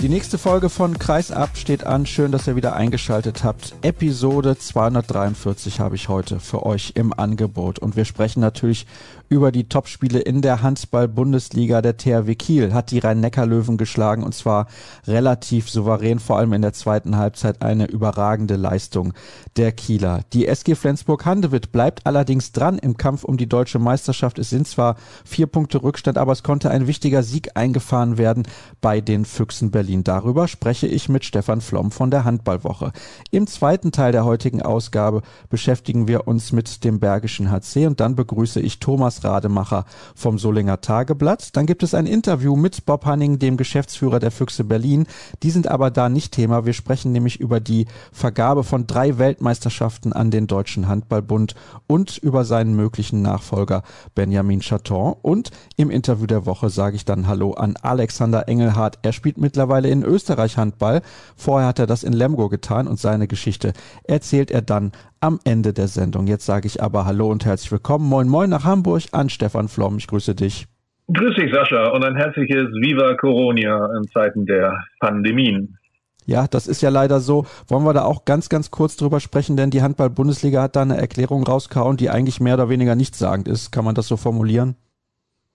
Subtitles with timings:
[0.00, 2.06] Die nächste Folge von Kreis ab steht an.
[2.06, 3.74] Schön, dass ihr wieder eingeschaltet habt.
[3.82, 7.78] Episode 243 habe ich heute für euch im Angebot.
[7.78, 8.86] Und wir sprechen natürlich
[9.30, 11.80] über die Topspiele in der Handball-Bundesliga.
[11.82, 14.66] Der THW Kiel hat die Rhein-Neckar-Löwen geschlagen und zwar
[15.06, 19.12] relativ souverän, vor allem in der zweiten Halbzeit eine überragende Leistung
[19.56, 20.22] der Kieler.
[20.32, 24.40] Die SG Flensburg-Handewitt bleibt allerdings dran im Kampf um die deutsche Meisterschaft.
[24.40, 28.48] Es sind zwar vier Punkte Rückstand, aber es konnte ein wichtiger Sieg eingefahren werden
[28.80, 30.02] bei den Füchsen Berlin.
[30.02, 32.90] Darüber spreche ich mit Stefan Flom von der Handballwoche.
[33.30, 38.16] Im zweiten Teil der heutigen Ausgabe beschäftigen wir uns mit dem Bergischen HC und dann
[38.16, 41.56] begrüße ich Thomas Rademacher vom Solinger Tageblatt.
[41.56, 45.06] Dann gibt es ein Interview mit Bob Hanning, dem Geschäftsführer der Füchse Berlin.
[45.42, 46.66] Die sind aber da nicht Thema.
[46.66, 51.54] Wir sprechen nämlich über die Vergabe von drei Weltmeisterschaften an den Deutschen Handballbund
[51.86, 53.82] und über seinen möglichen Nachfolger
[54.14, 55.14] Benjamin Chaton.
[55.22, 58.98] Und im Interview der Woche sage ich dann Hallo an Alexander Engelhardt.
[59.02, 61.02] Er spielt mittlerweile in Österreich Handball.
[61.36, 63.72] Vorher hat er das in Lemgo getan und seine Geschichte
[64.04, 66.26] erzählt er dann am Ende der Sendung.
[66.26, 68.08] Jetzt sage ich aber Hallo und herzlich willkommen.
[68.08, 69.98] Moin Moin nach Hamburg an Stefan Flom.
[69.98, 70.66] Ich grüße dich.
[71.12, 75.76] Grüß dich, Sascha, und ein herzliches Viva Coronia in Zeiten der Pandemien.
[76.24, 77.44] Ja, das ist ja leider so.
[77.68, 80.96] Wollen wir da auch ganz, ganz kurz drüber sprechen, denn die Handball-Bundesliga hat da eine
[80.96, 83.72] Erklärung rausgehauen, die eigentlich mehr oder weniger nichtssagend ist.
[83.72, 84.76] Kann man das so formulieren?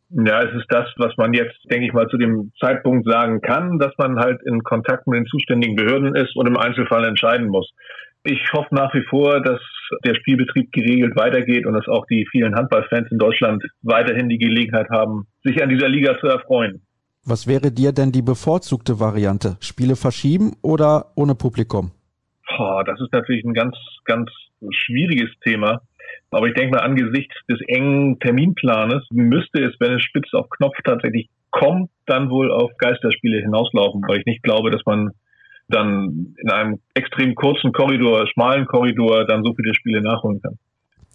[0.10, 3.80] Ja, es ist das, was man jetzt, denke ich mal, zu dem Zeitpunkt sagen kann,
[3.80, 7.72] dass man halt in Kontakt mit den zuständigen Behörden ist und im Einzelfall entscheiden muss.
[8.28, 9.60] Ich hoffe nach wie vor, dass
[10.04, 14.90] der Spielbetrieb geregelt weitergeht und dass auch die vielen Handballfans in Deutschland weiterhin die Gelegenheit
[14.90, 16.82] haben, sich an dieser Liga zu erfreuen.
[17.24, 19.58] Was wäre dir denn die bevorzugte Variante?
[19.60, 21.92] Spiele verschieben oder ohne Publikum?
[22.58, 24.32] Oh, das ist natürlich ein ganz, ganz
[24.72, 25.82] schwieriges Thema.
[26.32, 30.76] Aber ich denke mal, angesichts des engen Terminplanes müsste es, wenn es spitz auf Knopf
[30.84, 35.12] tatsächlich kommt, dann wohl auf Geisterspiele hinauslaufen, weil ich nicht glaube, dass man
[35.68, 40.58] dann in einem extrem kurzen Korridor, schmalen Korridor dann so viele Spiele nachholen kann.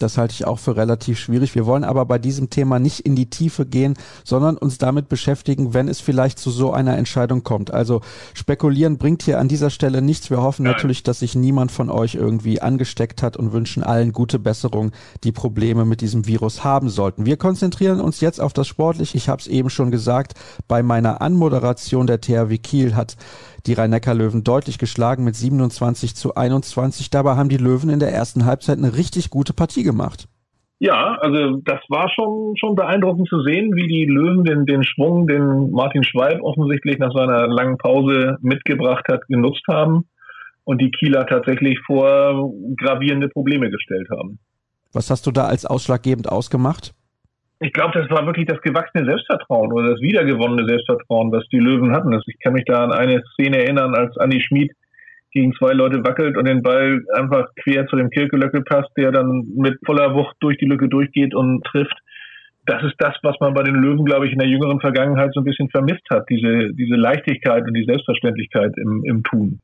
[0.01, 1.55] Das halte ich auch für relativ schwierig.
[1.55, 3.95] Wir wollen aber bei diesem Thema nicht in die Tiefe gehen,
[4.25, 7.71] sondern uns damit beschäftigen, wenn es vielleicht zu so einer Entscheidung kommt.
[7.73, 8.01] Also
[8.33, 10.31] spekulieren bringt hier an dieser Stelle nichts.
[10.31, 10.73] Wir hoffen Nein.
[10.73, 15.33] natürlich, dass sich niemand von euch irgendwie angesteckt hat und wünschen allen gute Besserung, die
[15.33, 17.27] Probleme mit diesem Virus haben sollten.
[17.27, 19.19] Wir konzentrieren uns jetzt auf das Sportliche.
[19.19, 20.33] Ich habe es eben schon gesagt,
[20.67, 23.17] bei meiner Anmoderation der THW Kiel hat
[23.67, 27.11] die Rhein-Neckar-Löwen deutlich geschlagen mit 27 zu 21.
[27.11, 30.29] Dabei haben die Löwen in der ersten Halbzeit eine richtig gute Partie gemacht.
[30.79, 35.27] Ja, also das war schon, schon beeindruckend zu sehen, wie die Löwen den, den Schwung,
[35.27, 40.09] den Martin Schwalb offensichtlich nach seiner langen Pause mitgebracht hat, genutzt haben
[40.65, 44.39] und die Kieler tatsächlich vor gravierende Probleme gestellt haben.
[44.93, 46.95] Was hast du da als ausschlaggebend ausgemacht?
[47.61, 51.93] Ich glaube, das war wirklich das gewachsene Selbstvertrauen oder das wiedergewonnene Selbstvertrauen, was die Löwen
[51.93, 52.13] hatten.
[52.15, 54.73] Also ich kann mich da an eine Szene erinnern, als Andi Schmid
[55.33, 59.45] gegen zwei Leute wackelt und den Ball einfach quer zu dem Kirkelöckel passt, der dann
[59.57, 61.97] mit voller Wucht durch die Lücke durchgeht und trifft.
[62.65, 65.41] Das ist das, was man bei den Löwen, glaube ich, in der jüngeren Vergangenheit so
[65.41, 69.61] ein bisschen vermisst hat, diese, diese Leichtigkeit und die Selbstverständlichkeit im, im Tun.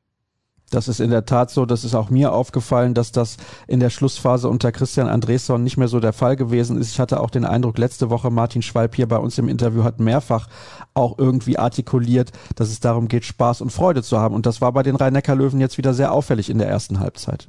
[0.69, 1.65] Das ist in der Tat so.
[1.65, 5.87] Das ist auch mir aufgefallen, dass das in der Schlussphase unter Christian Andresson nicht mehr
[5.87, 6.91] so der Fall gewesen ist.
[6.91, 9.99] Ich hatte auch den Eindruck, letzte Woche Martin Schwalb hier bei uns im Interview hat
[9.99, 10.47] mehrfach
[10.93, 14.35] auch irgendwie artikuliert, dass es darum geht, Spaß und Freude zu haben.
[14.35, 17.47] Und das war bei den Rhein-Neckar-Löwen jetzt wieder sehr auffällig in der ersten Halbzeit.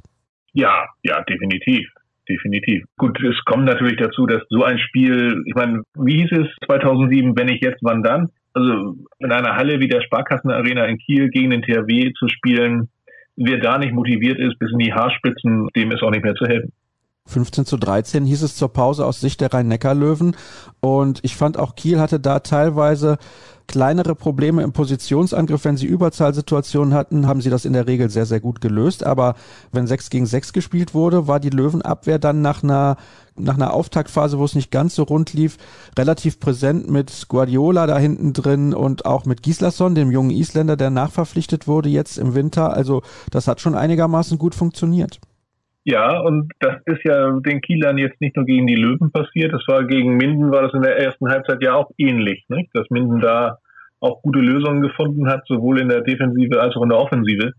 [0.53, 1.87] Ja, ja, definitiv.
[2.29, 2.83] Definitiv.
[2.97, 7.35] Gut, es kommt natürlich dazu, dass so ein Spiel, ich meine, wie hieß es 2007,
[7.35, 8.29] wenn ich jetzt, wann dann?
[8.53, 12.89] Also in einer Halle wie der Sparkassenarena in Kiel gegen den THW zu spielen,
[13.39, 16.45] wer da nicht motiviert ist, bis in die Haarspitzen, dem ist auch nicht mehr zu
[16.45, 16.71] helfen.
[17.27, 20.35] 15 zu 13 hieß es zur Pause aus Sicht der Rhein-Neckar-Löwen.
[20.79, 23.17] Und ich fand auch Kiel hatte da teilweise
[23.69, 25.63] kleinere Probleme im Positionsangriff.
[25.63, 29.05] Wenn sie Überzahlsituationen hatten, haben sie das in der Regel sehr, sehr gut gelöst.
[29.05, 29.35] Aber
[29.71, 32.97] wenn 6 gegen 6 gespielt wurde, war die Löwenabwehr dann nach einer,
[33.37, 35.57] nach einer Auftaktphase, wo es nicht ganz so rund lief,
[35.97, 40.89] relativ präsent mit Guardiola da hinten drin und auch mit Gislason, dem jungen Isländer, der
[40.89, 42.73] nachverpflichtet wurde jetzt im Winter.
[42.73, 45.19] Also das hat schon einigermaßen gut funktioniert.
[45.89, 49.63] Ja, und das ist ja den Kielern jetzt nicht nur gegen die Löwen passiert, das
[49.67, 52.69] war gegen Minden, war das in der ersten Halbzeit ja auch ähnlich, nicht?
[52.75, 53.57] dass Minden da
[53.99, 57.53] auch gute Lösungen gefunden hat, sowohl in der Defensive als auch in der Offensive.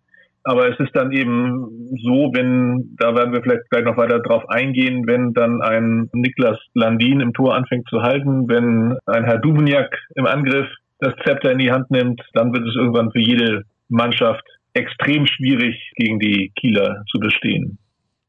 [0.44, 4.48] Aber es ist dann eben so, wenn, da werden wir vielleicht gleich noch weiter drauf
[4.48, 9.92] eingehen, wenn dann ein Niklas Landin im Tor anfängt zu halten, wenn ein Herr Duvniak
[10.14, 10.68] im Angriff
[11.00, 15.74] das Zepter in die Hand nimmt, dann wird es irgendwann für jede Mannschaft extrem schwierig,
[15.96, 17.78] gegen die Kieler zu bestehen.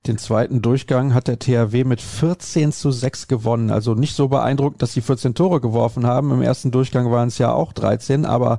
[0.07, 3.69] Den zweiten Durchgang hat der THW mit 14 zu 6 gewonnen.
[3.69, 6.31] Also nicht so beeindruckend, dass sie 14 Tore geworfen haben.
[6.31, 8.57] Im ersten Durchgang waren es ja auch 13, aber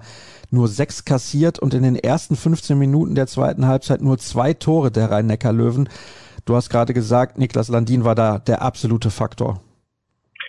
[0.52, 4.92] nur sechs kassiert und in den ersten 15 Minuten der zweiten Halbzeit nur zwei Tore
[4.92, 5.88] der Rhein-Neckar-Löwen.
[6.44, 9.60] Du hast gerade gesagt, Niklas Landin war da der absolute Faktor.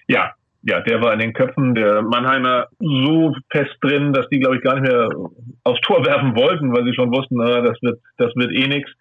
[0.08, 4.58] Ja, ja, der war in den Köpfen der Mannheimer so fest drin, dass die, glaube
[4.58, 5.10] ich, gar nicht mehr
[5.64, 8.92] aufs Tor werfen wollten, weil sie schon wussten, na, das wird, das wird eh nichts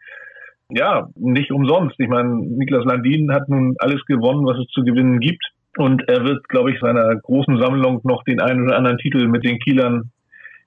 [0.70, 1.98] ja, nicht umsonst.
[1.98, 5.44] Ich meine, Niklas Landin hat nun alles gewonnen, was es zu gewinnen gibt.
[5.76, 9.44] Und er wird, glaube ich, seiner großen Sammlung noch den einen oder anderen Titel mit
[9.44, 10.10] den Kielern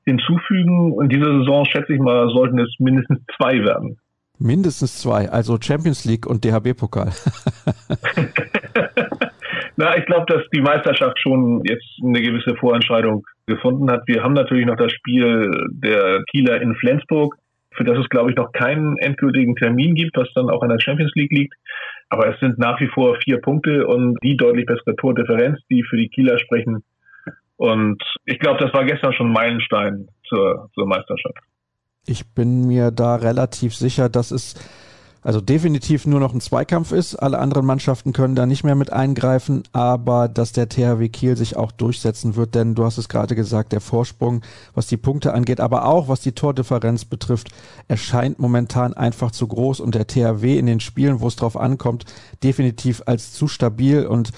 [0.06, 0.94] hinzufügen.
[0.94, 3.98] Und diese Saison, schätze ich mal, sollten es mindestens zwei werden.
[4.38, 7.12] Mindestens zwei, also Champions League und DHB-Pokal.
[9.78, 14.04] Na, ich glaube, dass die Meisterschaft schon jetzt eine gewisse Vorentscheidung gefunden hat.
[14.08, 17.36] Wir haben natürlich noch das Spiel der Kieler in Flensburg
[17.76, 20.80] für das es, glaube ich, noch keinen endgültigen Termin gibt, was dann auch in der
[20.80, 21.54] Champions League liegt.
[22.10, 25.98] Aber es sind nach wie vor vier Punkte und die deutlich bessere Tordifferenz, die für
[25.98, 26.84] die Kieler sprechen.
[27.58, 31.38] Und ich glaube, das war gestern schon Meilenstein zur, zur Meisterschaft.
[32.06, 34.54] Ich bin mir da relativ sicher, dass es
[35.26, 37.16] also definitiv nur noch ein Zweikampf ist.
[37.16, 41.58] Alle anderen Mannschaften können da nicht mehr mit eingreifen, aber dass der THW Kiel sich
[41.58, 44.42] auch durchsetzen wird, denn du hast es gerade gesagt, der Vorsprung,
[44.76, 47.50] was die Punkte angeht, aber auch was die Tordifferenz betrifft,
[47.88, 52.06] erscheint momentan einfach zu groß und der THW in den Spielen, wo es drauf ankommt,
[52.44, 54.30] definitiv als zu stabil und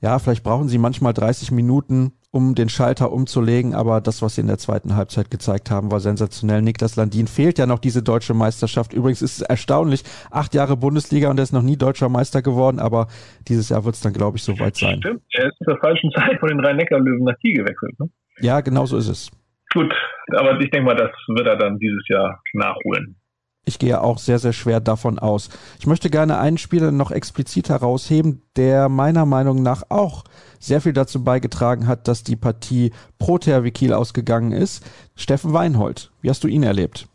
[0.00, 4.40] ja, vielleicht brauchen sie manchmal 30 Minuten, um den Schalter umzulegen, aber das, was sie
[4.40, 6.62] in der zweiten Halbzeit gezeigt haben, war sensationell.
[6.62, 8.92] Niklas Landin fehlt ja noch diese deutsche Meisterschaft.
[8.92, 10.02] Übrigens ist es erstaunlich,
[10.32, 13.06] acht Jahre Bundesliga und er ist noch nie deutscher Meister geworden, aber
[13.46, 14.98] dieses Jahr wird es dann, glaube ich, soweit sein.
[14.98, 18.00] Stimmt, er ist zur falschen Zeit von den Rhein-Neckar-Löwen nach Kiel gewechselt.
[18.00, 18.10] Ne?
[18.40, 19.30] Ja, genau so ist es.
[19.72, 19.94] Gut,
[20.36, 23.14] aber ich denke mal, das wird er dann dieses Jahr nachholen.
[23.66, 25.48] Ich gehe auch sehr, sehr schwer davon aus.
[25.78, 30.24] Ich möchte gerne einen Spieler noch explizit herausheben, der meiner Meinung nach auch
[30.66, 34.84] sehr viel dazu beigetragen hat, dass die Partie pro THW Kiel ausgegangen ist.
[35.16, 37.06] Steffen Weinhold, wie hast du ihn erlebt?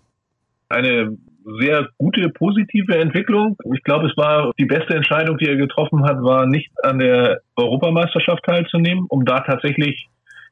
[0.69, 1.17] Eine
[1.59, 3.57] sehr gute, positive Entwicklung.
[3.73, 7.41] Ich glaube, es war die beste Entscheidung, die er getroffen hat, war nicht an der
[7.55, 10.07] Europameisterschaft teilzunehmen, um da tatsächlich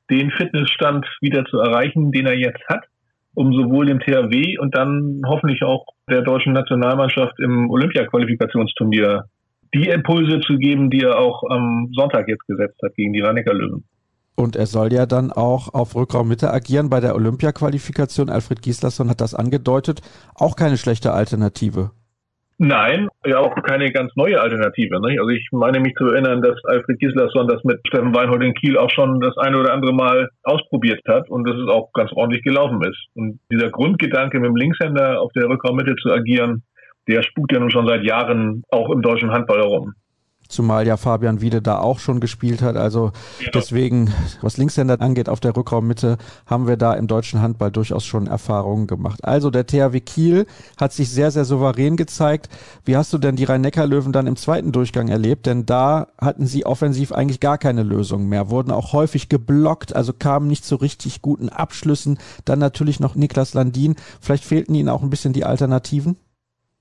[0.10, 2.86] den Fitnessstand wieder zu erreichen, den er jetzt hat
[3.38, 9.26] um sowohl dem THW und dann hoffentlich auch der deutschen Nationalmannschaft im Olympia-Qualifikationsturnier
[9.74, 13.36] die Impulse zu geben, die er auch am Sonntag jetzt gesetzt hat gegen die rhein
[13.36, 13.84] löwen
[14.36, 18.30] Und er soll ja dann auch auf Rückraummitte agieren bei der Olympia-Qualifikation.
[18.30, 20.02] Alfred Gislason hat das angedeutet.
[20.36, 21.92] Auch keine schlechte Alternative.
[22.60, 25.00] Nein, ja auch keine ganz neue Alternative.
[25.02, 25.20] Nicht?
[25.20, 28.78] Also ich meine mich zu erinnern, dass Alfred Gislason das mit Steffen Weinhold in Kiel
[28.78, 32.44] auch schon das eine oder andere Mal ausprobiert hat und dass es auch ganz ordentlich
[32.44, 32.98] gelaufen ist.
[33.14, 36.64] Und dieser Grundgedanke, mit dem Linkshänder auf der Rückraummitte zu agieren,
[37.08, 39.94] der spukt ja nun schon seit Jahren auch im deutschen Handball herum.
[40.48, 42.78] Zumal ja Fabian Wiede da auch schon gespielt hat.
[42.78, 43.52] Also genau.
[43.54, 48.28] deswegen, was Linkshänder angeht, auf der Rückraummitte haben wir da im deutschen Handball durchaus schon
[48.28, 49.24] Erfahrungen gemacht.
[49.26, 50.46] Also der THW Kiel
[50.78, 52.50] hat sich sehr, sehr souverän gezeigt.
[52.86, 55.46] Wie hast du denn die Rhein-Neckar-Löwen dann im zweiten Durchgang erlebt?
[55.46, 60.14] Denn da hatten sie offensiv eigentlich gar keine Lösung mehr, wurden auch häufig geblockt, also
[60.14, 62.20] kamen nicht zu richtig guten Abschlüssen.
[62.46, 63.96] Dann natürlich noch Niklas Landin.
[64.22, 66.16] Vielleicht fehlten ihnen auch ein bisschen die Alternativen?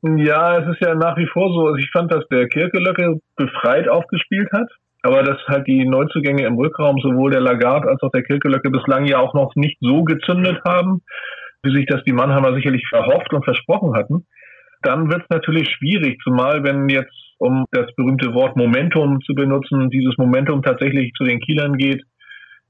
[0.03, 1.67] Ja, es ist ja nach wie vor so.
[1.67, 4.69] Also ich fand, dass der Kirkelöcke befreit aufgespielt hat,
[5.03, 9.07] aber dass halt die Neuzugänge im Rückraum sowohl der Lagarde als auch der Kirkelöcke bislang
[9.07, 11.03] ja auch noch nicht so gezündet haben,
[11.63, 14.27] wie sich das die Mannheimer sicherlich verhofft und versprochen hatten.
[14.83, 19.91] Dann wird es natürlich schwierig, zumal wenn jetzt, um das berühmte Wort Momentum zu benutzen,
[19.91, 22.03] dieses Momentum tatsächlich zu den Kielern geht,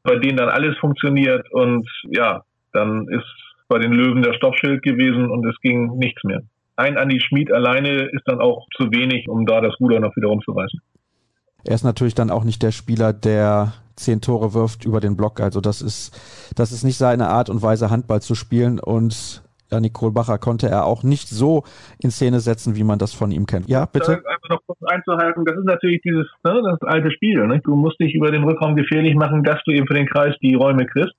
[0.02, 2.42] bei denen dann alles funktioniert und ja,
[2.72, 3.26] dann ist
[3.68, 6.42] bei den Löwen der Stoppschild gewesen und es ging nichts mehr
[6.76, 10.28] ein Andi Schmid alleine ist dann auch zu wenig, um da das Ruder noch wieder
[10.28, 10.80] rumzureißen.
[11.64, 15.40] Er ist natürlich dann auch nicht der Spieler, der zehn Tore wirft über den Block.
[15.40, 16.14] Also das ist,
[16.54, 18.78] das ist nicht seine Art und Weise, Handball zu spielen.
[18.78, 21.64] Und Janik Kohlbacher konnte er auch nicht so
[21.98, 23.68] in Szene setzen, wie man das von ihm kennt.
[23.68, 24.12] Ja, bitte.
[24.12, 27.44] Einfach noch kurz einzuhalten, das ist natürlich dieses, ne, das alte Spiel.
[27.46, 27.60] Ne?
[27.64, 30.54] Du musst dich über den Rückraum gefährlich machen, dass du eben für den Kreis die
[30.54, 31.14] Räume kriegst.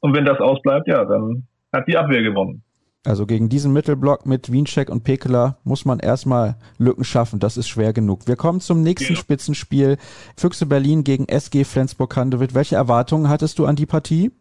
[0.00, 2.62] Und wenn das ausbleibt, ja, dann hat die Abwehr gewonnen.
[3.06, 7.38] Also gegen diesen Mittelblock mit Wiencheck und Pekela muss man erstmal Lücken schaffen.
[7.38, 8.26] Das ist schwer genug.
[8.26, 9.18] Wir kommen zum nächsten ja.
[9.18, 9.96] Spitzenspiel.
[10.36, 12.54] Füchse Berlin gegen SG Flensburg-Handewitt.
[12.54, 14.32] Welche Erwartungen hattest du an die Partie?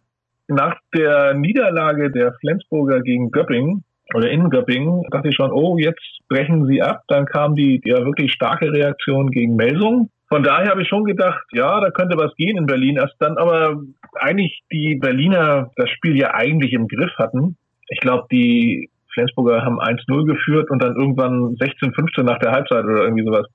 [0.47, 3.83] Nach der Niederlage der Flensburger gegen Göppingen
[4.15, 7.03] oder in Göppingen, dachte ich schon, oh, jetzt brechen sie ab.
[7.07, 10.09] Dann kam die ja wirklich starke Reaktion gegen Melsung.
[10.29, 12.99] Von daher habe ich schon gedacht, ja, da könnte was gehen in Berlin.
[12.99, 13.81] Als dann aber
[14.15, 17.57] eigentlich die Berliner das Spiel ja eigentlich im Griff hatten.
[17.89, 23.03] Ich glaube, die Flensburger haben 1-0 geführt und dann irgendwann 16-15 nach der Halbzeit oder
[23.03, 23.47] irgendwie sowas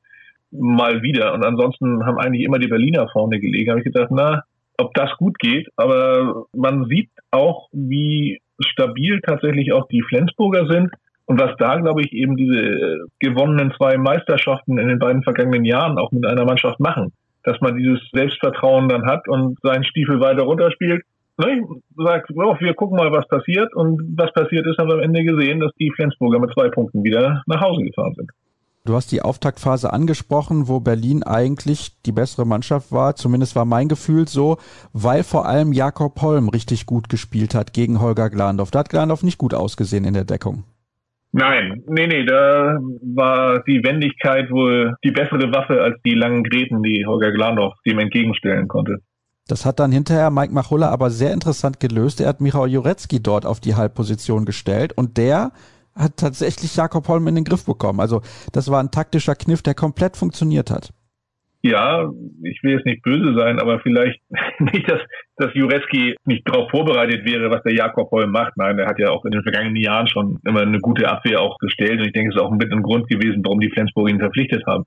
[0.51, 1.33] mal wieder.
[1.35, 3.71] Und ansonsten haben eigentlich immer die Berliner vorne gelegen.
[3.71, 4.43] Habe ich gedacht, na,
[4.79, 5.69] ob das gut geht.
[5.77, 10.91] Aber man sieht auch, wie stabil tatsächlich auch die Flensburger sind.
[11.25, 15.97] Und was da, glaube ich, eben diese gewonnenen zwei Meisterschaften in den beiden vergangenen Jahren
[15.99, 17.13] auch mit einer Mannschaft machen.
[17.45, 21.03] Dass man dieses Selbstvertrauen dann hat und seinen Stiefel weiter runterspielt.
[21.39, 21.63] Ne,
[21.97, 23.75] sagt, oh, wir gucken mal, was passiert.
[23.75, 27.03] Und was passiert ist, haben wir am Ende gesehen, dass die Flensburger mit zwei Punkten
[27.05, 28.31] wieder nach Hause gefahren sind.
[28.85, 33.15] Du hast die Auftaktphase angesprochen, wo Berlin eigentlich die bessere Mannschaft war.
[33.15, 34.57] Zumindest war mein Gefühl so,
[34.93, 38.73] weil vor allem Jakob Holm richtig gut gespielt hat gegen Holger Glandorf.
[38.73, 40.65] Da hat Glandorf nicht gut ausgesehen in der Deckung.
[41.31, 42.79] Nein, nee, nee, da
[43.15, 48.01] war die Wendigkeit wohl die bessere Waffe als die langen Gräten, die Holger Glandorf dem
[48.01, 48.99] entgegenstellen konnte.
[49.49, 52.21] Das hat dann hinterher Mike Machulla aber sehr interessant gelöst.
[52.21, 55.53] Er hat Michał Jurecki dort auf die Halbposition gestellt und der
[55.95, 58.01] hat tatsächlich Jakob Holm in den Griff bekommen.
[58.01, 58.23] Also
[58.53, 60.91] das war ein taktischer Kniff, der komplett funktioniert hat.
[61.65, 62.11] Ja,
[62.43, 64.21] ich will jetzt nicht böse sein, aber vielleicht
[64.59, 65.01] nicht, dass,
[65.37, 68.57] dass Jurecki nicht darauf vorbereitet wäre, was der Jakob Holm macht.
[68.57, 71.59] Nein, er hat ja auch in den vergangenen Jahren schon immer eine gute Abwehr auch
[71.59, 74.19] gestellt und ich denke, es ist auch mit ein Grund gewesen, warum die Flensburg ihn
[74.19, 74.85] verpflichtet haben.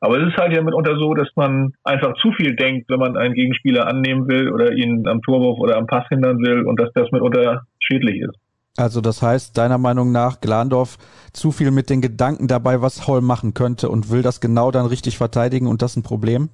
[0.00, 3.16] Aber es ist halt ja mitunter so, dass man einfach zu viel denkt, wenn man
[3.16, 6.92] einen Gegenspieler annehmen will oder ihn am Torwurf oder am Pass hindern will und dass
[6.94, 8.36] das mitunter schädlich ist.
[8.76, 10.98] Also das heißt, deiner Meinung nach, Glandorf
[11.32, 14.86] zu viel mit den Gedanken dabei, was Holm machen könnte und will das genau dann
[14.86, 16.50] richtig verteidigen und das ein Problem?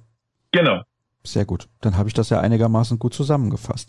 [0.53, 0.81] Genau.
[1.25, 1.69] Sehr gut.
[1.79, 3.87] Dann habe ich das ja einigermaßen gut zusammengefasst.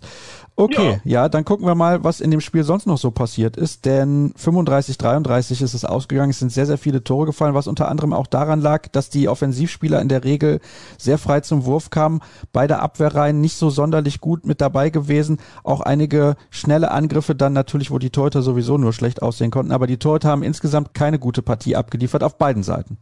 [0.55, 1.23] Okay, ja.
[1.23, 1.29] ja.
[1.29, 3.87] dann gucken wir mal, was in dem Spiel sonst noch so passiert ist.
[3.87, 6.31] Denn 35-33 ist es ausgegangen.
[6.31, 9.29] Es sind sehr, sehr viele Tore gefallen, was unter anderem auch daran lag, dass die
[9.29, 10.61] Offensivspieler in der Regel
[10.97, 12.21] sehr frei zum Wurf kamen.
[12.53, 15.39] Beide Abwehrreihen nicht so sonderlich gut mit dabei gewesen.
[15.65, 19.73] Auch einige schnelle Angriffe dann natürlich, wo die Torhüter sowieso nur schlecht aussehen konnten.
[19.73, 22.97] Aber die Torhüter haben insgesamt keine gute Partie abgeliefert auf beiden Seiten.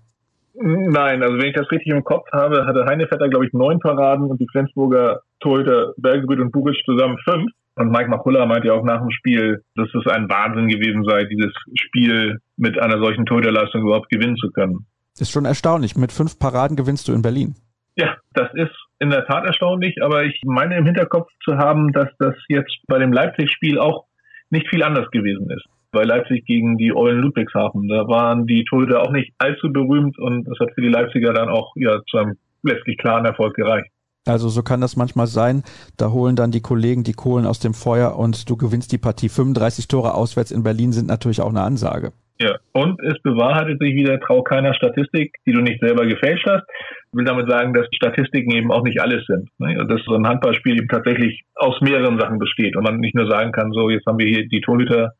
[0.55, 4.31] Nein, also wenn ich das richtig im Kopf habe, hatte Heinevetter, glaube ich, neun Paraden
[4.31, 7.51] und die Flensburger Torhüter Bergebrüt und Bugic zusammen fünf.
[7.75, 11.25] Und Mike Machulla meinte ja auch nach dem Spiel, dass es ein Wahnsinn gewesen sei,
[11.25, 14.87] dieses Spiel mit einer solchen Torhüterleistung überhaupt gewinnen zu können.
[15.19, 15.97] Ist schon erstaunlich.
[15.97, 17.55] Mit fünf Paraden gewinnst du in Berlin.
[17.97, 22.09] Ja, das ist in der Tat erstaunlich, aber ich meine im Hinterkopf zu haben, dass
[22.19, 24.05] das jetzt bei dem Leipzig-Spiel auch
[24.51, 27.89] nicht viel anders gewesen ist bei Leipzig gegen die Eulen Ludwigshafen.
[27.89, 31.49] Da waren die Torhüter auch nicht allzu berühmt und das hat für die Leipziger dann
[31.49, 33.91] auch ja, zu einem letztlich klaren Erfolg gereicht.
[34.27, 35.63] Also so kann das manchmal sein.
[35.97, 39.29] Da holen dann die Kollegen die Kohlen aus dem Feuer und du gewinnst die Partie.
[39.29, 42.13] 35 Tore auswärts in Berlin sind natürlich auch eine Ansage.
[42.41, 46.65] Ja, und es bewahrheitet sich wieder, trau keiner Statistik, die du nicht selber gefälscht hast.
[47.13, 49.49] Ich will damit sagen, dass Statistiken eben auch nicht alles sind.
[49.59, 49.87] Ne?
[49.87, 53.53] Dass so ein Handballspiel eben tatsächlich aus mehreren Sachen besteht und man nicht nur sagen
[53.53, 55.13] kann, so jetzt haben wir hier die Torhüter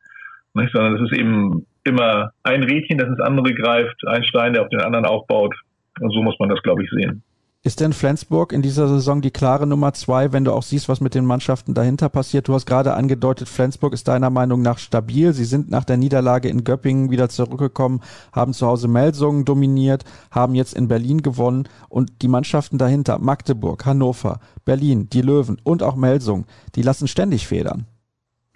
[0.53, 0.71] nicht?
[0.73, 4.69] sondern es ist eben immer ein Rädchen, das ins andere greift, ein Stein, der auf
[4.69, 5.55] den anderen aufbaut.
[5.99, 7.23] Und so muss man das, glaube ich, sehen.
[7.65, 10.99] Ist denn Flensburg in dieser Saison die klare Nummer zwei, wenn du auch siehst, was
[10.99, 12.49] mit den Mannschaften dahinter passiert?
[12.49, 15.31] Du hast gerade angedeutet, Flensburg ist deiner Meinung nach stabil.
[15.31, 18.01] Sie sind nach der Niederlage in Göppingen wieder zurückgekommen,
[18.33, 23.85] haben zu Hause Melsungen dominiert, haben jetzt in Berlin gewonnen und die Mannschaften dahinter, Magdeburg,
[23.85, 26.45] Hannover, Berlin, die Löwen und auch Melsungen,
[26.75, 27.85] die lassen ständig Federn.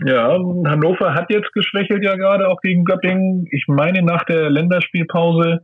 [0.05, 3.47] Ja, Hannover hat jetzt geschwächelt ja gerade auch gegen Göppingen.
[3.51, 5.61] Ich meine, nach der Länderspielpause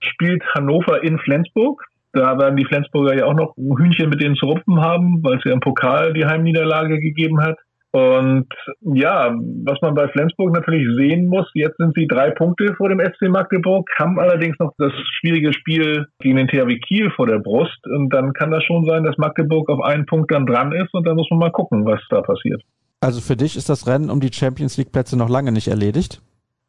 [0.00, 1.82] spielt Hannover in Flensburg.
[2.12, 5.38] Da werden die Flensburger ja auch noch ein Hühnchen mit denen zu rupfen haben, weil
[5.38, 7.58] es ja im Pokal die Heimniederlage gegeben hat.
[7.90, 8.48] Und
[8.80, 9.32] ja,
[9.64, 13.28] was man bei Flensburg natürlich sehen muss, jetzt sind sie drei Punkte vor dem SC
[13.28, 17.78] Magdeburg, haben allerdings noch das schwierige Spiel gegen den THW Kiel vor der Brust.
[17.86, 21.06] Und dann kann das schon sein, dass Magdeburg auf einen Punkt dann dran ist und
[21.06, 22.62] dann muss man mal gucken, was da passiert.
[23.04, 26.22] Also für dich ist das Rennen um die Champions League Plätze noch lange nicht erledigt?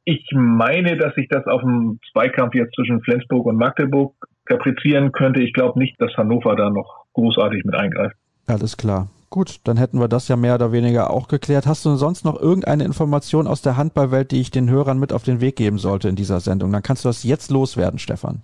[0.03, 4.13] Ich meine, dass sich das auf dem Zweikampf jetzt zwischen Flensburg und Magdeburg
[4.45, 5.41] kaprizieren könnte.
[5.41, 8.15] Ich glaube nicht, dass Hannover da noch großartig mit eingreift.
[8.47, 9.07] Alles klar.
[9.29, 11.65] Gut, dann hätten wir das ja mehr oder weniger auch geklärt.
[11.65, 15.23] Hast du sonst noch irgendeine Information aus der Handballwelt, die ich den Hörern mit auf
[15.23, 16.71] den Weg geben sollte in dieser Sendung?
[16.71, 18.43] Dann kannst du das jetzt loswerden, Stefan.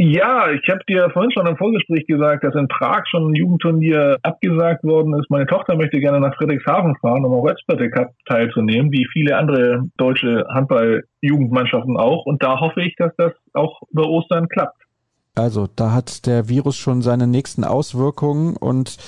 [0.00, 4.16] Ja, ich habe dir vorhin schon im Vorgespräch gesagt, dass in Prag schon ein Jugendturnier
[4.22, 5.28] abgesagt worden ist.
[5.28, 9.88] Meine Tochter möchte gerne nach Friedrichshafen fahren, um am Rötzbette Cup teilzunehmen, wie viele andere
[9.96, 12.26] deutsche Handball-Jugendmannschaften auch.
[12.26, 14.80] Und da hoffe ich, dass das auch über Ostern klappt.
[15.34, 18.98] Also, da hat der Virus schon seine nächsten Auswirkungen und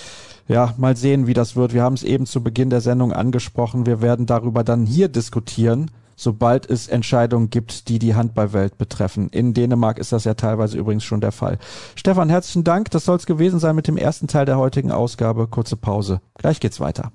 [0.49, 1.73] ja, mal sehen, wie das wird.
[1.73, 3.87] Wir haben es eben zu Beginn der Sendung angesprochen.
[3.87, 9.28] Wir werden darüber dann hier diskutieren sobald es Entscheidungen gibt, die die Handballwelt betreffen.
[9.30, 11.58] In Dänemark ist das ja teilweise übrigens schon der Fall.
[11.96, 12.90] Stefan, herzlichen Dank.
[12.90, 15.46] Das soll es gewesen sein mit dem ersten Teil der heutigen Ausgabe.
[15.46, 16.20] Kurze Pause.
[16.34, 17.10] Gleich geht's weiter.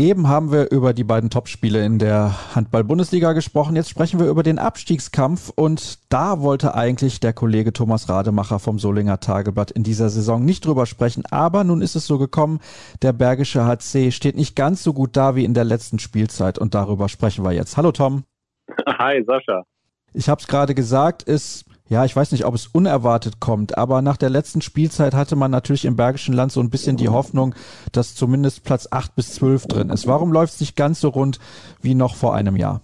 [0.00, 3.76] Eben haben wir über die beiden Topspiele in der Handball-Bundesliga gesprochen.
[3.76, 8.80] Jetzt sprechen wir über den Abstiegskampf und da wollte eigentlich der Kollege Thomas Rademacher vom
[8.80, 11.22] Solinger Tageblatt in dieser Saison nicht drüber sprechen.
[11.30, 12.58] Aber nun ist es so gekommen,
[13.02, 16.74] der Bergische HC steht nicht ganz so gut da wie in der letzten Spielzeit und
[16.74, 17.76] darüber sprechen wir jetzt.
[17.76, 18.24] Hallo Tom.
[18.98, 19.62] Hi Sascha.
[20.12, 24.00] Ich habe es gerade gesagt, es ja, ich weiß nicht, ob es unerwartet kommt, aber
[24.00, 27.54] nach der letzten Spielzeit hatte man natürlich im Bergischen Land so ein bisschen die Hoffnung,
[27.92, 30.06] dass zumindest Platz 8 bis 12 drin ist.
[30.06, 31.38] Warum läuft es nicht ganz so rund
[31.82, 32.80] wie noch vor einem Jahr?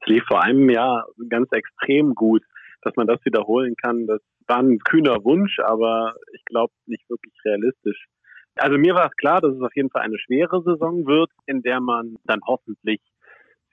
[0.00, 2.42] Es lief vor einem Jahr ganz extrem gut.
[2.82, 7.32] Dass man das wiederholen kann, das war ein kühner Wunsch, aber ich glaube nicht wirklich
[7.46, 8.08] realistisch.
[8.56, 11.62] Also mir war es klar, dass es auf jeden Fall eine schwere Saison wird, in
[11.62, 13.00] der man dann hoffentlich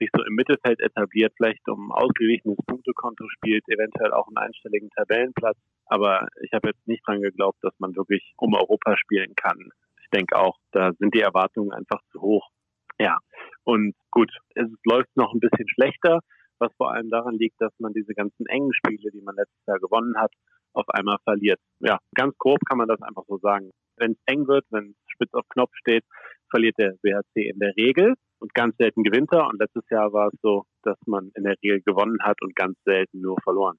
[0.02, 5.56] sich so im Mittelfeld etabliert, vielleicht um ausgeglichenes Punktekonto spielt, eventuell auch einen einstelligen Tabellenplatz.
[5.86, 9.70] Aber ich habe jetzt nicht dran geglaubt, dass man wirklich um Europa spielen kann.
[10.02, 12.50] Ich denke auch, da sind die Erwartungen einfach zu hoch.
[12.98, 13.18] Ja,
[13.64, 16.20] und gut, es läuft noch ein bisschen schlechter,
[16.58, 19.78] was vor allem daran liegt, dass man diese ganzen engen Spiele, die man letztes Jahr
[19.78, 20.32] gewonnen hat,
[20.74, 21.60] auf einmal verliert.
[21.80, 23.70] Ja, ganz grob kann man das einfach so sagen.
[23.96, 26.04] Wenn es eng wird, wenn es spitz auf Knopf steht,
[26.50, 29.46] verliert der WHC in der Regel und ganz selten gewinnt er.
[29.46, 32.76] Und letztes Jahr war es so, dass man in der Regel gewonnen hat und ganz
[32.84, 33.78] selten nur verloren.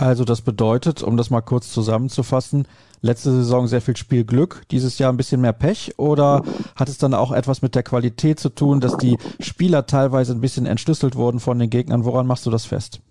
[0.00, 2.68] Also das bedeutet, um das mal kurz zusammenzufassen,
[3.02, 6.44] letzte Saison sehr viel Spielglück, dieses Jahr ein bisschen mehr Pech oder
[6.76, 10.40] hat es dann auch etwas mit der Qualität zu tun, dass die Spieler teilweise ein
[10.40, 12.04] bisschen entschlüsselt wurden von den Gegnern?
[12.04, 13.02] Woran machst du das fest?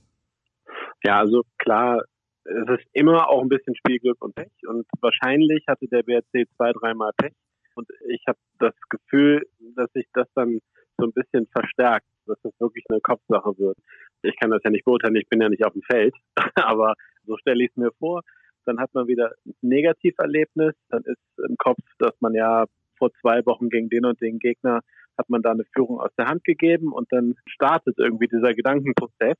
[1.03, 2.03] Ja, also klar,
[2.45, 6.71] es ist immer auch ein bisschen Spielglück und Pech und wahrscheinlich hatte der BRC zwei,
[6.71, 7.33] dreimal Pech
[7.75, 9.43] und ich habe das Gefühl,
[9.75, 10.59] dass sich das dann
[10.97, 13.77] so ein bisschen verstärkt, dass das wirklich eine Kopfsache wird.
[14.23, 16.15] Ich kann das ja nicht beurteilen, ich bin ja nicht auf dem Feld,
[16.55, 16.93] aber
[17.25, 18.21] so stelle ich es mir vor.
[18.65, 22.65] Dann hat man wieder ein Negativerlebnis, dann ist im Kopf, dass man ja
[22.97, 24.81] vor zwei Wochen gegen den und den Gegner
[25.17, 29.37] hat man da eine Führung aus der Hand gegeben und dann startet irgendwie dieser Gedankenprozess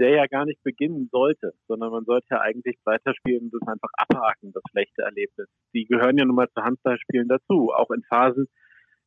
[0.00, 3.90] der ja gar nicht beginnen sollte, sondern man sollte ja eigentlich weiterspielen und das einfach
[3.92, 5.46] abhaken, das schlechte Erlebnis.
[5.74, 8.48] Die gehören ja nun mal zu Handballspielen dazu, auch in Phasen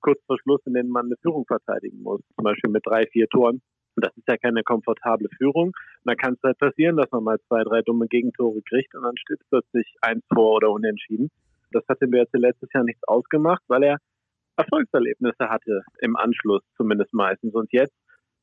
[0.04, 3.28] kurz vor Schluss, in denen man eine Führung verteidigen muss, zum Beispiel mit drei, vier
[3.28, 3.62] Toren.
[3.96, 5.68] Und das ist ja keine komfortable Führung.
[5.68, 9.04] Und dann kann es halt passieren, dass man mal zwei, drei dumme Gegentore kriegt und
[9.04, 11.30] dann steht plötzlich ein Tor oder unentschieden.
[11.72, 13.98] Das hat dem BRC letztes Jahr nichts ausgemacht, weil er
[14.58, 17.54] Erfolgserlebnisse hatte im Anschluss zumindest meistens.
[17.56, 17.96] Und jetzt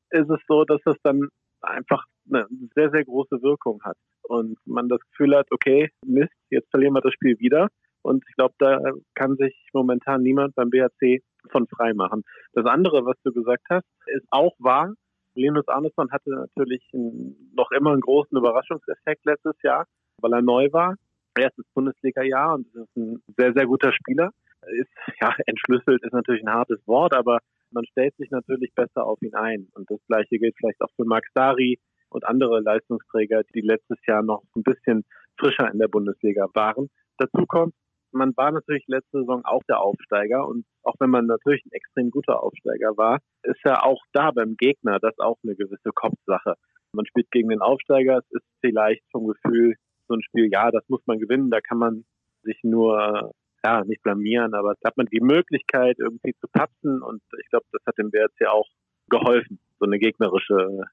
[0.09, 1.29] ist es so, dass das dann
[1.61, 3.97] einfach eine sehr, sehr große Wirkung hat.
[4.23, 7.67] Und man das Gefühl hat, okay, Mist, jetzt verlieren wir das Spiel wieder.
[8.03, 8.79] Und ich glaube, da
[9.15, 12.23] kann sich momentan niemand beim BHC von frei machen.
[12.53, 14.93] Das andere, was du gesagt hast, ist auch wahr.
[15.35, 19.85] Linus Arneson hatte natürlich noch immer einen großen Überraschungseffekt letztes Jahr,
[20.17, 20.95] weil er neu war.
[21.37, 24.31] Erstes Bundesliga-Jahr und ist ein sehr, sehr guter Spieler.
[24.67, 27.39] Ist, ja, entschlüsselt ist natürlich ein hartes Wort, aber
[27.71, 29.67] man stellt sich natürlich besser auf ihn ein.
[29.73, 34.21] Und das Gleiche gilt vielleicht auch für Max Dari und andere Leistungsträger, die letztes Jahr
[34.21, 35.05] noch ein bisschen
[35.39, 36.89] frischer in der Bundesliga waren.
[37.17, 37.73] Dazu kommt,
[38.13, 42.11] man war natürlich letzte Saison auch der Aufsteiger und auch wenn man natürlich ein extrem
[42.11, 46.55] guter Aufsteiger war, ist ja auch da beim Gegner das auch eine gewisse Kopfsache.
[46.93, 49.75] Man spielt gegen den Aufsteiger, es ist vielleicht vom Gefühl
[50.07, 52.05] so ein Spiel, ja, das muss man gewinnen, da kann man
[52.43, 53.31] sich nur
[53.63, 57.65] ja, nicht blamieren, aber da hat man die Möglichkeit, irgendwie zu patzen und ich glaube,
[57.71, 58.67] das hat dem WRC auch
[59.09, 60.85] geholfen, so eine gegnerische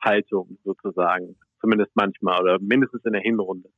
[0.00, 1.36] Haltung sozusagen.
[1.60, 3.68] Zumindest manchmal oder mindestens in der Hinrunde.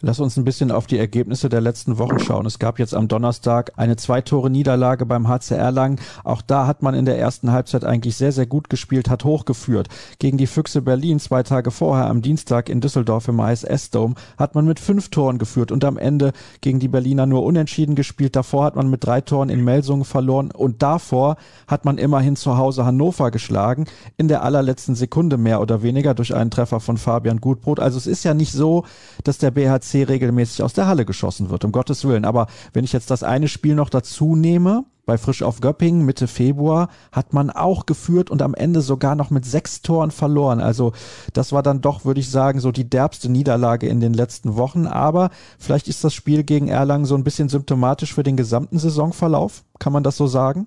[0.00, 2.46] Lass uns ein bisschen auf die Ergebnisse der letzten Wochen schauen.
[2.46, 6.00] Es gab jetzt am Donnerstag eine Zwei-Tore-Niederlage beim HCR Lang.
[6.24, 9.86] Auch da hat man in der ersten Halbzeit eigentlich sehr, sehr gut gespielt, hat hochgeführt.
[10.18, 14.66] Gegen die Füchse Berlin zwei Tage vorher am Dienstag in Düsseldorf im ISS-Dome hat man
[14.66, 18.34] mit fünf Toren geführt und am Ende gegen die Berliner nur unentschieden gespielt.
[18.34, 21.36] Davor hat man mit drei Toren in Melsungen verloren und davor
[21.68, 23.86] hat man immerhin zu Hause Hannover geschlagen.
[24.16, 27.78] In der allerletzten Sekunde mehr oder weniger durch einen Treffer von Fabian Gutbrot.
[27.78, 28.84] Also es ist ja nicht so,
[29.22, 32.24] dass der BHC KC regelmäßig aus der Halle geschossen wird, um Gottes Willen.
[32.24, 36.26] Aber wenn ich jetzt das eine Spiel noch dazu nehme, bei Frisch auf Göppingen Mitte
[36.26, 40.60] Februar hat man auch geführt und am Ende sogar noch mit sechs Toren verloren.
[40.60, 40.92] Also
[41.34, 44.86] das war dann doch, würde ich sagen, so die derbste Niederlage in den letzten Wochen.
[44.86, 49.64] Aber vielleicht ist das Spiel gegen Erlangen so ein bisschen symptomatisch für den gesamten Saisonverlauf.
[49.78, 50.66] Kann man das so sagen?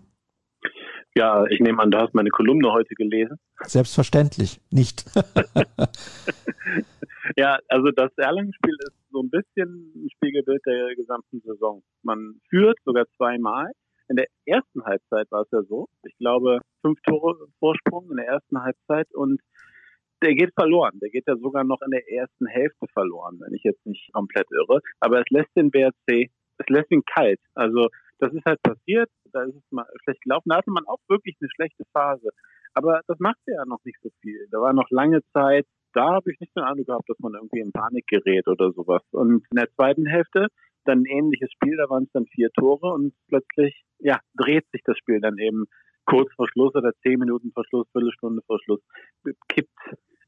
[1.18, 3.40] Ja, ich nehme an, du hast meine Kolumne heute gelesen.
[3.64, 5.04] Selbstverständlich, nicht.
[7.36, 11.82] ja, also das Erlangen-Spiel ist so ein bisschen ein Spiegelbild der gesamten Saison.
[12.04, 13.72] Man führt sogar zweimal.
[14.10, 15.88] In der ersten Halbzeit war es ja so.
[16.04, 19.42] Ich glaube, fünf Tore Vorsprung in der ersten Halbzeit und
[20.22, 21.00] der geht verloren.
[21.02, 24.46] Der geht ja sogar noch in der ersten Hälfte verloren, wenn ich jetzt nicht komplett
[24.52, 24.82] irre.
[25.00, 27.40] Aber es lässt den BRC, es lässt ihn kalt.
[27.56, 27.88] Also
[28.20, 29.10] das ist halt passiert.
[29.32, 30.50] Da ist es mal schlecht gelaufen.
[30.50, 32.30] Da hatte man auch wirklich eine schlechte Phase.
[32.74, 34.48] Aber das macht ja noch nicht so viel.
[34.52, 35.66] Da war noch lange Zeit.
[35.94, 39.02] Da habe ich nicht den Eindruck gehabt, dass man irgendwie in Panik gerät oder sowas.
[39.12, 40.48] Und in der zweiten Hälfte
[40.86, 41.78] dann ein ähnliches Spiel.
[41.78, 45.66] Da waren es dann vier Tore und plötzlich, ja, dreht sich das Spiel dann eben
[46.06, 48.82] kurz vor Schluss oder zehn Minuten vor Schluss, Viertelstunde vor Schluss,
[49.50, 49.78] kippt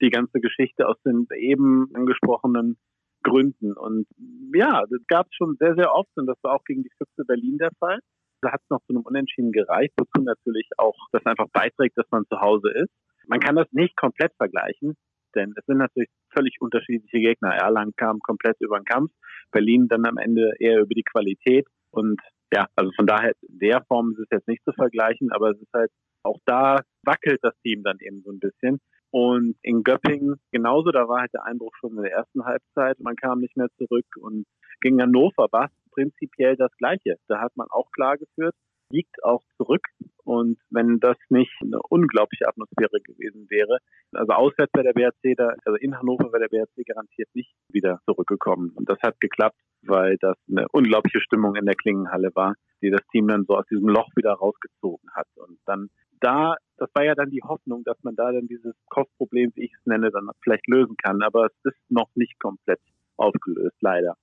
[0.02, 2.78] die ganze Geschichte aus den eben angesprochenen
[3.23, 3.73] Gründen.
[3.73, 4.08] Und
[4.53, 7.25] ja, das gab es schon sehr, sehr oft und das war auch gegen die Füchse
[7.25, 7.99] Berlin der Fall.
[8.41, 12.10] Da hat es noch zu einem Unentschieden gereicht, wozu natürlich auch das einfach beiträgt, dass
[12.12, 12.91] man zu Hause ist.
[13.27, 14.95] Man kann das nicht komplett vergleichen,
[15.36, 17.49] denn es sind natürlich völlig unterschiedliche Gegner.
[17.49, 19.12] Erlangen kam komplett über den Kampf,
[19.51, 21.67] Berlin dann am Ende eher über die Qualität.
[21.91, 22.19] Und
[22.53, 25.60] ja, also von daher, in der Form ist es jetzt nicht zu vergleichen, aber es
[25.60, 25.91] ist halt,
[26.23, 28.79] auch da wackelt das Team dann eben so ein bisschen.
[29.12, 33.15] Und in Göppingen genauso, da war halt der Einbruch schon in der ersten Halbzeit, man
[33.15, 34.45] kam nicht mehr zurück und
[34.82, 37.17] gegen Hannover war es prinzipiell das Gleiche.
[37.28, 38.56] Da hat man auch klar geführt,
[38.91, 39.86] liegt auch zurück.
[40.24, 43.80] Und wenn das nicht eine unglaubliche Atmosphäre gewesen wäre,
[44.13, 48.00] also auswärts bei der BRC, da, also in Hannover wäre der BRC garantiert nicht wieder
[48.06, 48.72] zurückgekommen.
[48.76, 53.02] Und das hat geklappt, weil das eine unglaubliche Stimmung in der Klingenhalle war, die das
[53.12, 55.28] Team dann so aus diesem Loch wieder rausgezogen hat.
[55.36, 59.51] Und dann da, das war ja dann die Hoffnung, dass man da dann dieses Kopfproblem,
[59.55, 61.21] wie ich es nenne, dann vielleicht lösen kann.
[61.21, 62.79] Aber es ist noch nicht komplett
[63.17, 64.15] aufgelöst, leider.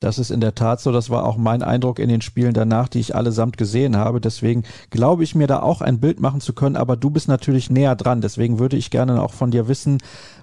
[0.00, 0.92] Das ist in der Tat so.
[0.92, 4.20] Das war auch mein Eindruck in den Spielen danach, die ich allesamt gesehen habe.
[4.20, 6.76] Deswegen glaube ich mir da auch ein Bild machen zu können.
[6.76, 8.20] Aber du bist natürlich näher dran.
[8.20, 9.98] Deswegen würde ich gerne auch von dir wissen,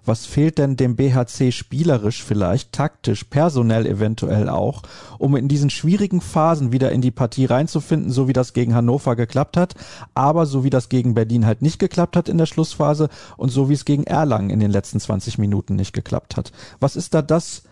[0.06, 4.82] was fehlt denn dem BHC spielerisch vielleicht, taktisch, personell eventuell auch,
[5.18, 9.16] um in diesen schwierigen Phasen wieder in die Partie reinzufinden, so wie das gegen Hannover
[9.16, 9.76] geklappt hat,
[10.14, 13.70] aber so wie das gegen Berlin halt nicht geklappt hat in der Schlussphase und so
[13.70, 16.52] wie es gegen Erlangen in den letzten 20 Minuten nicht geklappt hat.
[16.80, 17.64] Was ist da das,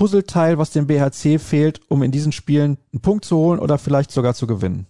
[0.00, 4.10] Puzzleteil, was dem BHC fehlt, um in diesen Spielen einen Punkt zu holen oder vielleicht
[4.10, 4.86] sogar zu gewinnen?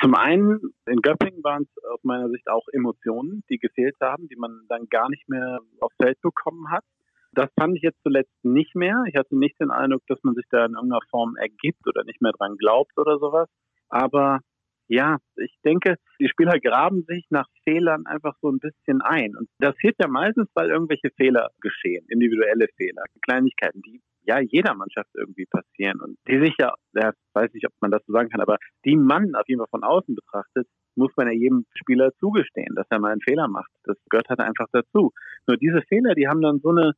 [0.00, 4.36] Zum einen, in Göppingen waren es aus meiner Sicht auch Emotionen, die gefehlt haben, die
[4.36, 6.84] man dann gar nicht mehr aufs Feld bekommen hat.
[7.32, 9.04] Das fand ich jetzt zuletzt nicht mehr.
[9.08, 12.22] Ich hatte nicht den Eindruck, dass man sich da in irgendeiner Form ergibt oder nicht
[12.22, 13.46] mehr dran glaubt oder sowas.
[13.90, 14.40] Aber
[14.88, 19.36] ja, ich denke, die Spieler graben sich nach Fehlern einfach so ein bisschen ein.
[19.36, 24.74] Und das passiert ja meistens, weil irgendwelche Fehler geschehen, individuelle Fehler, Kleinigkeiten, die ja jeder
[24.74, 28.28] Mannschaft irgendwie passieren und die sich ja, ja, weiß nicht, ob man das so sagen
[28.28, 32.10] kann, aber die man auf jeden Fall von außen betrachtet, muss man ja jedem Spieler
[32.18, 33.70] zugestehen, dass er mal einen Fehler macht.
[33.84, 35.12] Das gehört halt einfach dazu.
[35.46, 36.92] Nur diese Fehler, die haben dann so eine,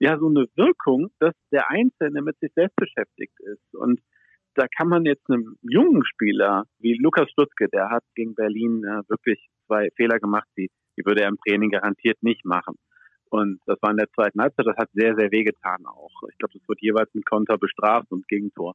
[0.00, 3.74] ja, so eine Wirkung, dass der Einzelne mit sich selbst beschäftigt ist.
[3.74, 4.00] Und
[4.54, 9.08] da kann man jetzt einem jungen Spieler wie Lukas Stutzke, der hat gegen Berlin äh,
[9.08, 12.74] wirklich zwei Fehler gemacht, die, die würde er im Training garantiert nicht machen.
[13.30, 16.22] Und das war in der zweiten Halbzeit, das hat sehr, sehr wehgetan auch.
[16.30, 18.74] Ich glaube, das wird jeweils mit Konter bestraft und Gegentor.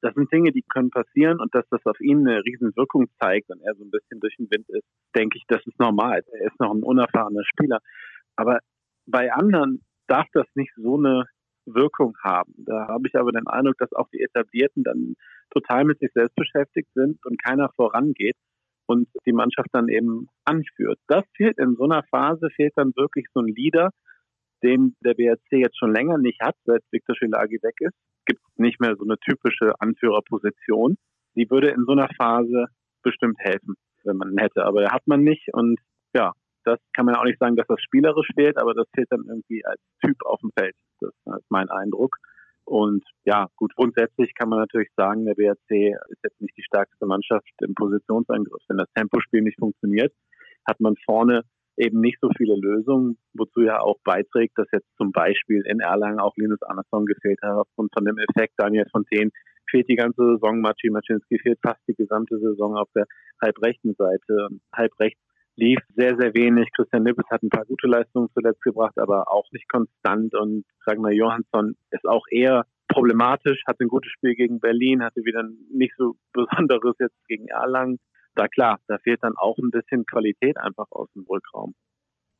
[0.00, 3.48] Das sind Dinge, die können passieren und dass das auf ihn eine riesen Wirkung zeigt
[3.50, 4.84] und er so ein bisschen durch den Wind ist,
[5.16, 6.22] denke ich, das ist normal.
[6.32, 7.78] Er ist noch ein unerfahrener Spieler.
[8.36, 8.58] Aber
[9.06, 11.24] bei anderen darf das nicht so eine
[11.64, 12.52] Wirkung haben.
[12.58, 15.14] Da habe ich aber den Eindruck, dass auch die Etablierten dann
[15.50, 18.36] total mit sich selbst beschäftigt sind und keiner vorangeht
[18.86, 20.98] und die Mannschaft dann eben anführt.
[21.06, 23.90] Das fehlt in so einer Phase, fehlt dann wirklich so ein Leader,
[24.62, 27.94] den der BRC jetzt schon länger nicht hat, seit Viktor Schilagi weg ist.
[28.26, 30.96] Gibt nicht mehr so eine typische Anführerposition.
[31.36, 32.66] Die würde in so einer Phase
[33.02, 34.64] bestimmt helfen, wenn man hätte.
[34.64, 35.78] Aber hat man nicht und
[36.14, 36.32] ja,
[36.64, 39.64] das kann man auch nicht sagen, dass das spielerisch fehlt, aber das fehlt dann irgendwie
[39.64, 40.74] als Typ auf dem Feld.
[41.00, 42.16] Das ist mein Eindruck.
[42.64, 47.06] Und ja, gut, grundsätzlich kann man natürlich sagen, der BRC ist jetzt nicht die stärkste
[47.06, 48.62] Mannschaft im Positionsangriff.
[48.68, 50.12] Wenn das Tempospiel nicht funktioniert,
[50.66, 51.42] hat man vorne
[51.76, 56.20] eben nicht so viele Lösungen, wozu ja auch beiträgt, dass jetzt zum Beispiel in Erlangen
[56.20, 58.54] auch Linus Andersson gefehlt hat aufgrund von dem Effekt.
[58.56, 59.30] Daniel Fontaine
[59.68, 63.06] fehlt die ganze Saison, Maciej Maczynski fehlt fast die gesamte Saison auf der
[63.42, 64.48] halbrechten Seite.
[64.72, 65.20] Halb rechts
[65.56, 66.68] lief sehr, sehr wenig.
[66.74, 70.34] Christian Nippes hat ein paar gute Leistungen zuletzt gebracht, aber auch nicht konstant.
[70.34, 75.44] Und Ragnar Johansson ist auch eher problematisch, hatte ein gutes Spiel gegen Berlin, hatte wieder
[75.72, 77.98] nicht so Besonderes jetzt gegen Erlangen.
[78.34, 81.74] Da klar, da fehlt dann auch ein bisschen Qualität einfach aus dem Rückraum.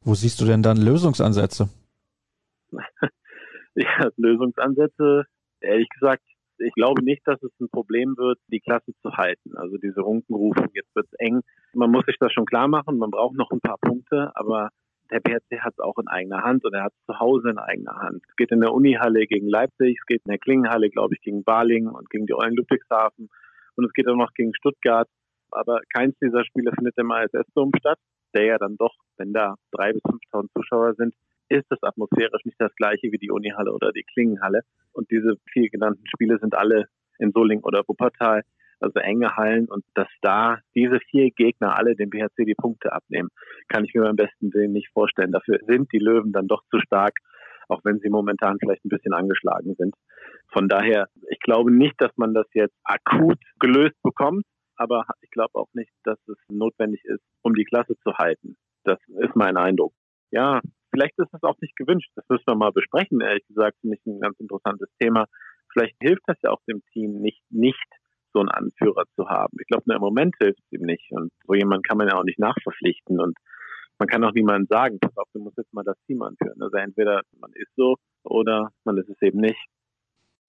[0.00, 1.68] Wo siehst du denn dann Lösungsansätze?
[3.74, 5.24] ja, Lösungsansätze,
[5.60, 6.24] ehrlich gesagt,
[6.58, 9.56] ich glaube nicht, dass es ein Problem wird, die Klasse zu halten.
[9.56, 11.40] Also diese Runkenrufung, jetzt wird's eng.
[11.74, 14.70] Man muss sich das schon klar machen, man braucht noch ein paar Punkte, aber
[15.10, 17.58] der BRC hat es auch in eigener Hand und er hat es zu Hause in
[17.58, 18.22] eigener Hand.
[18.28, 21.44] Es geht in der Unihalle gegen Leipzig, es geht in der Klingenhalle, glaube ich, gegen
[21.44, 23.28] Baling und gegen die Eulen Ludwigshafen
[23.76, 25.08] und es geht auch noch gegen Stuttgart.
[25.50, 27.98] Aber keins dieser Spiele findet im ISS-Dom statt,
[28.34, 31.14] der ja dann doch, wenn da drei bis 5.000 Zuschauer sind,
[31.48, 34.62] ist es atmosphärisch nicht das gleiche wie die Unihalle oder die Klingenhalle.
[34.92, 36.86] Und diese vier genannten Spiele sind alle
[37.18, 38.42] in Solingen oder Wuppertal,
[38.80, 39.66] also enge Hallen.
[39.68, 43.28] Und dass da diese vier Gegner alle dem BHC die Punkte abnehmen,
[43.68, 45.32] kann ich mir beim besten Willen nicht vorstellen.
[45.32, 47.14] Dafür sind die Löwen dann doch zu stark,
[47.68, 49.94] auch wenn sie momentan vielleicht ein bisschen angeschlagen sind.
[50.52, 54.44] Von daher, ich glaube nicht, dass man das jetzt akut gelöst bekommt,
[54.76, 58.56] aber ich glaube auch nicht, dass es notwendig ist, um die Klasse zu halten.
[58.84, 59.94] Das ist mein Eindruck.
[60.30, 60.60] Ja,
[60.94, 62.10] Vielleicht ist es auch nicht gewünscht.
[62.14, 63.20] Das müssen wir mal besprechen.
[63.20, 65.26] Ehrlich gesagt, finde ich ein ganz interessantes Thema.
[65.72, 67.88] Vielleicht hilft das ja auch dem Team nicht, nicht
[68.32, 69.56] so einen Anführer zu haben.
[69.60, 71.10] Ich glaube, nur im Moment hilft es ihm nicht.
[71.10, 73.18] Und so jemand kann man ja auch nicht nachverpflichten.
[73.18, 73.36] Und
[73.98, 76.62] man kann auch niemandem sagen, pass auf, du musst jetzt mal das Team anführen.
[76.62, 79.66] Also entweder man ist so oder man ist es eben nicht.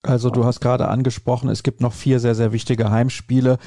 [0.07, 3.57] Also du hast gerade angesprochen, es gibt noch vier sehr, sehr wichtige Heimspiele.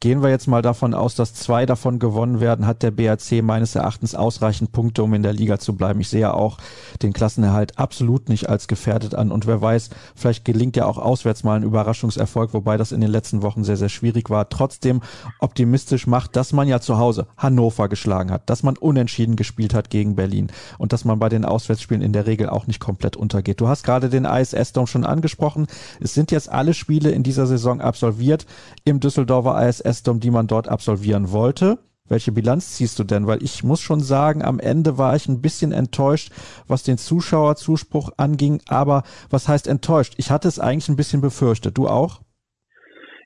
[0.00, 3.74] Gehen wir jetzt mal davon aus, dass zwei davon gewonnen werden, hat der BRC meines
[3.74, 5.98] Erachtens ausreichend Punkte, um in der Liga zu bleiben.
[5.98, 6.58] Ich sehe auch
[7.02, 9.32] den Klassenerhalt absolut nicht als gefährdet an.
[9.32, 13.10] Und wer weiß, vielleicht gelingt ja auch auswärts mal ein Überraschungserfolg, wobei das in den
[13.10, 14.48] letzten Wochen sehr, sehr schwierig war.
[14.48, 15.00] Trotzdem
[15.40, 19.90] optimistisch macht, dass man ja zu Hause Hannover geschlagen hat, dass man unentschieden gespielt hat
[19.90, 23.60] gegen Berlin und dass man bei den Auswärtsspielen in der Regel auch nicht komplett untergeht.
[23.60, 25.66] Du hast gerade den ISS-Dom schon angesprochen.
[26.00, 28.46] Es sind jetzt alle Spiele in dieser Saison absolviert
[28.84, 31.78] im Düsseldorfer ISS-Dom, die man dort absolvieren wollte.
[32.08, 33.26] Welche Bilanz ziehst du denn?
[33.26, 36.32] Weil ich muss schon sagen, am Ende war ich ein bisschen enttäuscht,
[36.66, 38.62] was den Zuschauerzuspruch anging.
[38.68, 40.14] Aber was heißt enttäuscht?
[40.16, 41.76] Ich hatte es eigentlich ein bisschen befürchtet.
[41.76, 42.20] Du auch?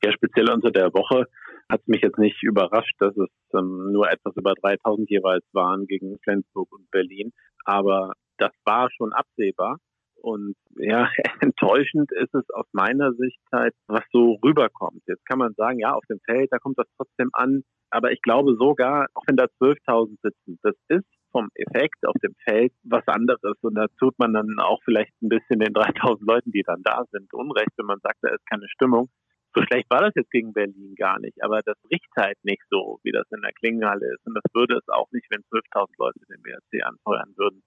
[0.05, 1.27] Ja, speziell unter der Woche
[1.70, 5.87] hat es mich jetzt nicht überrascht, dass es ähm, nur etwas über 3000 jeweils waren
[5.87, 7.33] gegen Flensburg und Berlin.
[7.64, 9.79] Aber das war schon absehbar.
[10.22, 15.02] Und ja, enttäuschend ist es aus meiner Sicht halt, was so rüberkommt.
[15.06, 17.62] Jetzt kann man sagen, ja, auf dem Feld, da kommt das trotzdem an.
[17.90, 22.35] Aber ich glaube sogar, auch wenn da 12.000 sitzen, das ist vom Effekt auf dem
[22.44, 23.58] Feld was anderes.
[23.62, 27.04] Und da tut man dann auch vielleicht ein bisschen den 3000 Leuten, die dann da
[27.11, 29.11] sind, Unrecht, wenn man sagt, da ist keine Stimmung.
[29.54, 33.00] So schlecht war das jetzt gegen Berlin gar nicht, aber das riecht halt nicht so,
[33.02, 34.24] wie das in der Klingenhalle ist.
[34.24, 37.62] Und das würde es auch nicht, wenn 12.000 Leute den BRC anfeuern würden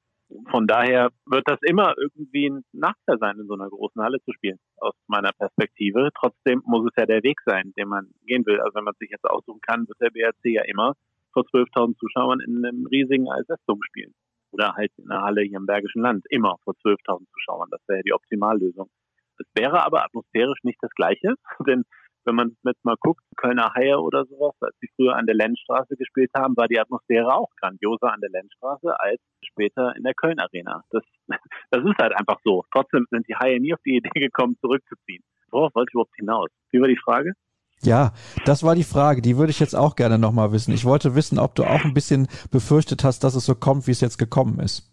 [0.50, 4.32] von daher wird das immer irgendwie ein Nachteil sein, in so einer großen Halle zu
[4.34, 6.10] spielen, aus meiner Perspektive.
[6.20, 8.60] Trotzdem muss es ja der Weg sein, den man gehen will.
[8.60, 10.94] Also wenn man sich jetzt aussuchen kann, wird der BRC ja immer
[11.34, 14.14] vor 12.000 Zuschauern in einem riesigen ISS-Dom spielen.
[14.52, 17.70] Oder halt in einer Halle hier im Bergischen Land, immer vor 12.000 Zuschauern.
[17.72, 18.90] Das wäre die Optimallösung.
[19.38, 21.36] Es wäre aber atmosphärisch nicht das Gleiche,
[21.68, 21.84] denn
[22.26, 25.96] wenn man jetzt mal guckt, Kölner Haie oder sowas, als sie früher an der Lenzstraße
[25.96, 30.40] gespielt haben, war die Atmosphäre auch grandioser an der Lenzstraße als später in der Köln
[30.40, 30.84] Arena.
[30.90, 31.04] Das,
[31.72, 32.64] das ist halt einfach so.
[32.74, 35.24] Trotzdem sind die Haie nie auf die Idee gekommen, zurückzuziehen.
[35.52, 36.50] Worauf wollte ich überhaupt hinaus?
[36.72, 37.34] Wie war die Frage?
[37.82, 38.14] Ja,
[38.46, 39.22] das war die Frage.
[39.22, 40.74] Die würde ich jetzt auch gerne nochmal wissen.
[40.74, 43.92] Ich wollte wissen, ob du auch ein bisschen befürchtet hast, dass es so kommt, wie
[43.92, 44.92] es jetzt gekommen ist.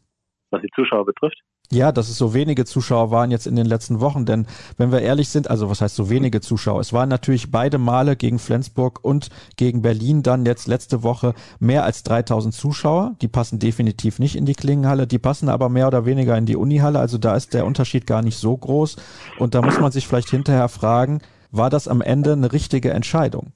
[0.51, 1.41] Was die Zuschauer betrifft?
[1.73, 5.01] Ja, dass es so wenige Zuschauer waren jetzt in den letzten Wochen, denn wenn wir
[5.01, 6.81] ehrlich sind, also was heißt so wenige Zuschauer?
[6.81, 11.85] Es waren natürlich beide Male gegen Flensburg und gegen Berlin dann jetzt letzte Woche mehr
[11.85, 13.17] als 3000 Zuschauer.
[13.23, 16.57] Die passen definitiv nicht in die Klingenhalle, die passen aber mehr oder weniger in die
[16.57, 18.97] Unihalle, also da ist der Unterschied gar nicht so groß
[19.39, 23.53] und da muss man sich vielleicht hinterher fragen, war das am Ende eine richtige Entscheidung?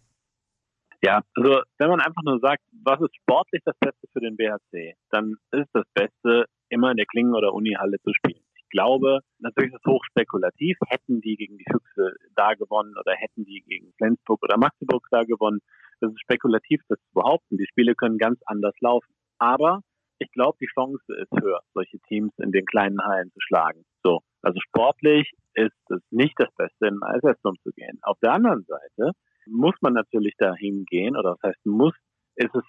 [1.02, 4.94] Ja, also wenn man einfach nur sagt, was ist sportlich das Beste für den BHC,
[5.10, 8.42] dann ist das Beste, immer in der Klingen- oder Unihalle zu spielen.
[8.54, 10.76] Ich glaube, natürlich ist es hochspekulativ.
[10.88, 15.22] Hätten die gegen die Füchse da gewonnen oder hätten die gegen Flensburg oder Magdeburg da
[15.22, 15.60] gewonnen,
[16.00, 17.56] das ist spekulativ, das zu behaupten.
[17.56, 19.14] Die Spiele können ganz anders laufen.
[19.38, 19.80] Aber
[20.18, 23.84] ich glaube, die Chance ist höher, solche Teams in den kleinen Hallen zu schlagen.
[24.02, 27.98] So, also sportlich ist es nicht das Beste, in den ISS zu gehen.
[28.02, 29.12] Auf der anderen Seite
[29.46, 31.94] muss man natürlich dahin gehen, oder das heißt, muss,
[32.36, 32.64] ist es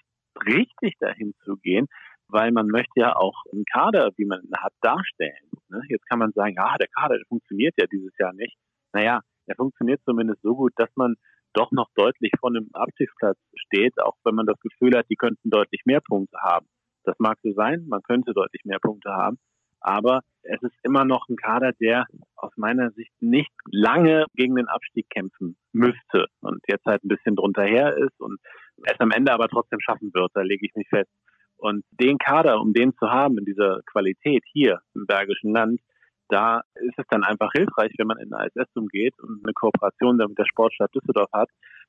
[0.46, 1.86] richtig dahin zu gehen,
[2.28, 5.50] weil man möchte ja auch einen Kader, wie man hat, darstellen.
[5.68, 5.82] Ne?
[5.88, 8.56] Jetzt kann man sagen, ja, der Kader der funktioniert ja dieses Jahr nicht.
[8.92, 11.16] Naja, er funktioniert zumindest so gut, dass man
[11.54, 15.50] doch noch deutlich von einem Abstiegsplatz steht, auch wenn man das Gefühl hat, die könnten
[15.50, 16.66] deutlich mehr Punkte haben.
[17.04, 19.38] Das mag so sein, man könnte deutlich mehr Punkte haben,
[19.80, 22.04] aber es ist immer noch ein Kader, der
[22.36, 27.36] aus meiner Sicht nicht lange gegen den Abstieg kämpfen müsste und jetzt halt ein bisschen
[27.36, 28.38] drunter her ist und
[28.84, 31.10] es am Ende aber trotzdem schaffen wird, da lege ich mich fest.
[31.58, 35.80] Und den Kader, um den zu haben in dieser Qualität hier im Bergischen Land,
[36.28, 40.16] da ist es dann einfach hilfreich, wenn man in eine ISS umgeht und eine Kooperation
[40.16, 41.48] mit der Sportstadt Düsseldorf hat.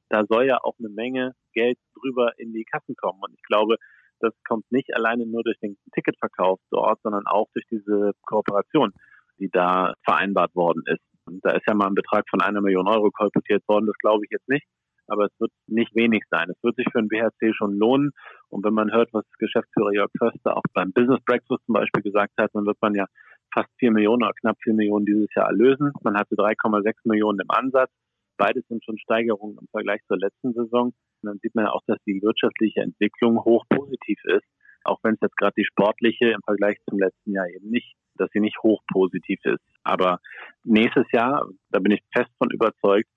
[0.10, 3.20] Da soll ja auch eine Menge Geld drüber in die Kassen kommen.
[3.22, 3.76] Und ich glaube,
[4.20, 8.92] das kommt nicht alleine nur durch den Ticketverkauf dort, sondern auch durch diese Kooperation,
[9.40, 11.04] die da vereinbart worden ist.
[11.26, 14.24] Und da ist ja mal ein Betrag von einer Million Euro kolportiert worden, das glaube
[14.26, 14.66] ich jetzt nicht.
[15.10, 16.50] Aber es wird nicht wenig sein.
[16.50, 18.12] Es wird sich für den BHC schon lohnen.
[18.50, 22.34] Und wenn man hört, was Geschäftsführer Jörg Förster auch beim Business Breakfast zum Beispiel gesagt
[22.38, 23.06] hat, dann wird man ja
[23.54, 25.92] fast vier Millionen oder knapp vier Millionen dieses Jahr erlösen.
[26.04, 27.92] Man hatte 3,6 Millionen im Ansatz.
[28.38, 30.94] Beides sind schon Steigerungen im Vergleich zur letzten Saison.
[31.22, 34.46] Und dann sieht man ja auch, dass die wirtschaftliche Entwicklung hoch positiv ist,
[34.84, 38.30] auch wenn es jetzt gerade die sportliche im Vergleich zum letzten Jahr eben nicht, dass
[38.32, 39.64] sie nicht hoch positiv ist.
[39.84, 40.20] Aber
[40.64, 43.10] nächstes Jahr, da bin ich fest von überzeugt,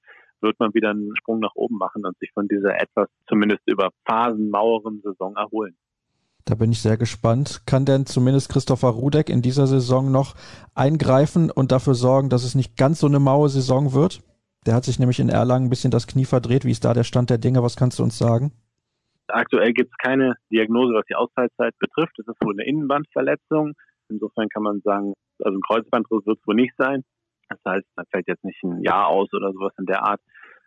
[0.42, 3.90] wird man wieder einen Sprung nach oben machen und sich von dieser etwas zumindest über
[4.06, 5.76] Phasen maueren Saison erholen.
[6.44, 7.62] Da bin ich sehr gespannt.
[7.66, 10.34] Kann denn zumindest Christopher Rudek in dieser Saison noch
[10.74, 14.20] eingreifen und dafür sorgen, dass es nicht ganz so eine maue Saison wird?
[14.66, 16.64] Der hat sich nämlich in Erlangen ein bisschen das Knie verdreht.
[16.64, 17.62] Wie ist da der Stand der Dinge?
[17.62, 18.52] Was kannst du uns sagen?
[19.28, 22.18] Aktuell gibt es keine Diagnose, was die Ausfallzeit betrifft.
[22.18, 23.74] Es ist wohl eine Innenbandverletzung.
[24.08, 27.02] Insofern kann man sagen, also ein Kreuzbandriss wird es wohl nicht sein.
[27.48, 30.20] Das heißt, man fällt jetzt nicht ein Jahr aus oder sowas in der Art.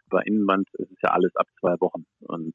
[0.09, 2.05] Bei Innenband ist es ja alles ab zwei Wochen.
[2.19, 2.53] Und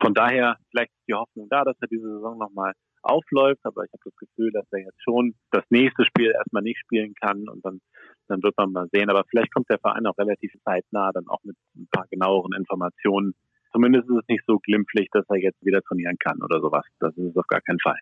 [0.00, 4.02] von daher vielleicht die Hoffnung da, dass er diese Saison nochmal aufläuft, aber ich habe
[4.04, 7.80] das Gefühl, dass er jetzt schon das nächste Spiel erstmal nicht spielen kann und dann,
[8.28, 9.10] dann wird man mal sehen.
[9.10, 13.34] Aber vielleicht kommt der Verein auch relativ zeitnah dann auch mit ein paar genaueren Informationen.
[13.72, 16.84] Zumindest ist es nicht so glimpflich, dass er jetzt wieder trainieren kann oder sowas.
[17.00, 17.98] Das ist es auf gar keinen Fall.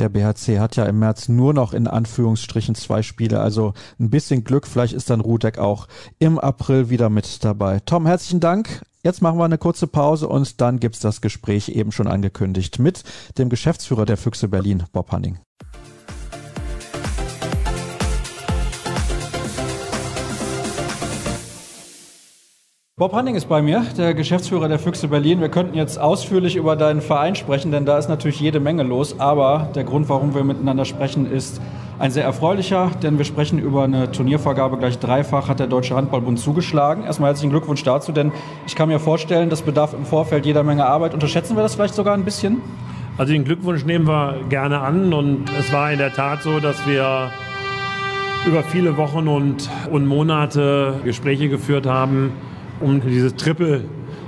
[0.00, 4.44] Der BHC hat ja im März nur noch in Anführungsstrichen zwei Spiele, also ein bisschen
[4.44, 4.66] Glück.
[4.66, 7.80] Vielleicht ist dann Rudek auch im April wieder mit dabei.
[7.80, 8.80] Tom, herzlichen Dank.
[9.04, 13.04] Jetzt machen wir eine kurze Pause und dann gibt's das Gespräch eben schon angekündigt mit
[13.36, 15.38] dem Geschäftsführer der Füchse Berlin, Bob Hanning.
[23.00, 25.40] Bob Hanning ist bei mir, der Geschäftsführer der Füchse Berlin.
[25.40, 29.18] Wir könnten jetzt ausführlich über deinen Verein sprechen, denn da ist natürlich jede Menge los.
[29.18, 31.62] Aber der Grund, warum wir miteinander sprechen, ist
[31.98, 34.76] ein sehr erfreulicher, denn wir sprechen über eine Turniervergabe.
[34.76, 37.04] Gleich dreifach hat der Deutsche Handballbund zugeschlagen.
[37.04, 38.32] Erstmal herzlichen Glückwunsch dazu, denn
[38.66, 41.14] ich kann mir vorstellen, das bedarf im Vorfeld jeder Menge Arbeit.
[41.14, 42.60] Unterschätzen wir das vielleicht sogar ein bisschen?
[43.16, 46.86] Also den Glückwunsch nehmen wir gerne an und es war in der Tat so, dass
[46.86, 47.30] wir
[48.46, 52.34] über viele Wochen und, und Monate Gespräche geführt haben,
[52.80, 53.82] um dieses Triple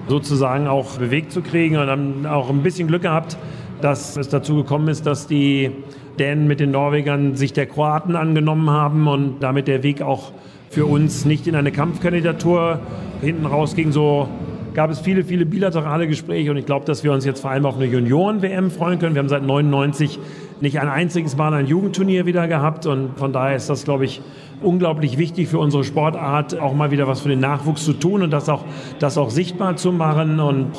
[0.08, 3.36] sozusagen auch bewegt zu kriegen und haben auch ein bisschen Glück gehabt,
[3.80, 5.70] dass es dazu gekommen ist, dass die
[6.18, 10.32] Dänen mit den Norwegern sich der Kroaten angenommen haben und damit der Weg auch
[10.70, 12.80] für uns nicht in eine Kampfkandidatur
[13.20, 13.92] hinten rausging.
[13.92, 14.28] So
[14.74, 17.66] gab es viele, viele bilaterale Gespräche und ich glaube, dass wir uns jetzt vor allem
[17.66, 19.14] auf eine Junioren-WM freuen können.
[19.14, 20.18] Wir haben seit 99
[20.62, 24.22] nicht ein einziges Mal ein Jugendturnier wieder gehabt und von daher ist das, glaube ich,
[24.62, 28.30] unglaublich wichtig für unsere Sportart, auch mal wieder was für den Nachwuchs zu tun und
[28.30, 28.64] das auch,
[29.00, 30.38] das auch sichtbar zu machen.
[30.38, 30.70] Und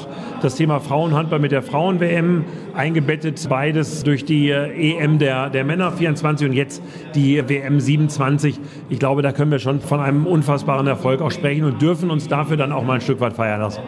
[0.42, 5.92] das Thema Frauenhandball mit der Frauen-WM eingebettet, beides durch die äh, EM der, der Männer
[5.92, 6.82] 24 und jetzt
[7.14, 8.62] die WM 27.
[8.90, 12.30] Ich glaube, da können wir schon von einem unfassbaren Erfolg auch sprechen und dürfen uns
[12.30, 13.82] dafür dann auch mal ein Stück weit feiern lassen.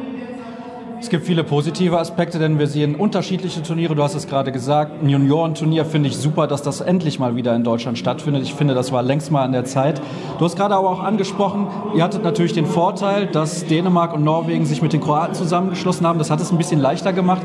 [1.06, 3.94] Es gibt viele positive Aspekte, denn wir sehen unterschiedliche Turniere.
[3.94, 5.04] Du hast es gerade gesagt.
[5.04, 8.42] Ein Juniorenturnier finde ich super, dass das endlich mal wieder in Deutschland stattfindet.
[8.42, 10.02] Ich finde, das war längst mal an der Zeit.
[10.40, 14.66] Du hast gerade aber auch angesprochen, ihr hattet natürlich den Vorteil, dass Dänemark und Norwegen
[14.66, 16.18] sich mit den Kroaten zusammengeschlossen haben.
[16.18, 17.44] Das hat es ein bisschen leichter gemacht.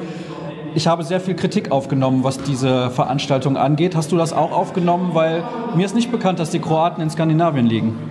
[0.74, 3.94] Ich habe sehr viel Kritik aufgenommen, was diese Veranstaltung angeht.
[3.94, 5.10] Hast du das auch aufgenommen?
[5.12, 5.44] Weil
[5.76, 8.09] mir ist nicht bekannt, dass die Kroaten in Skandinavien liegen.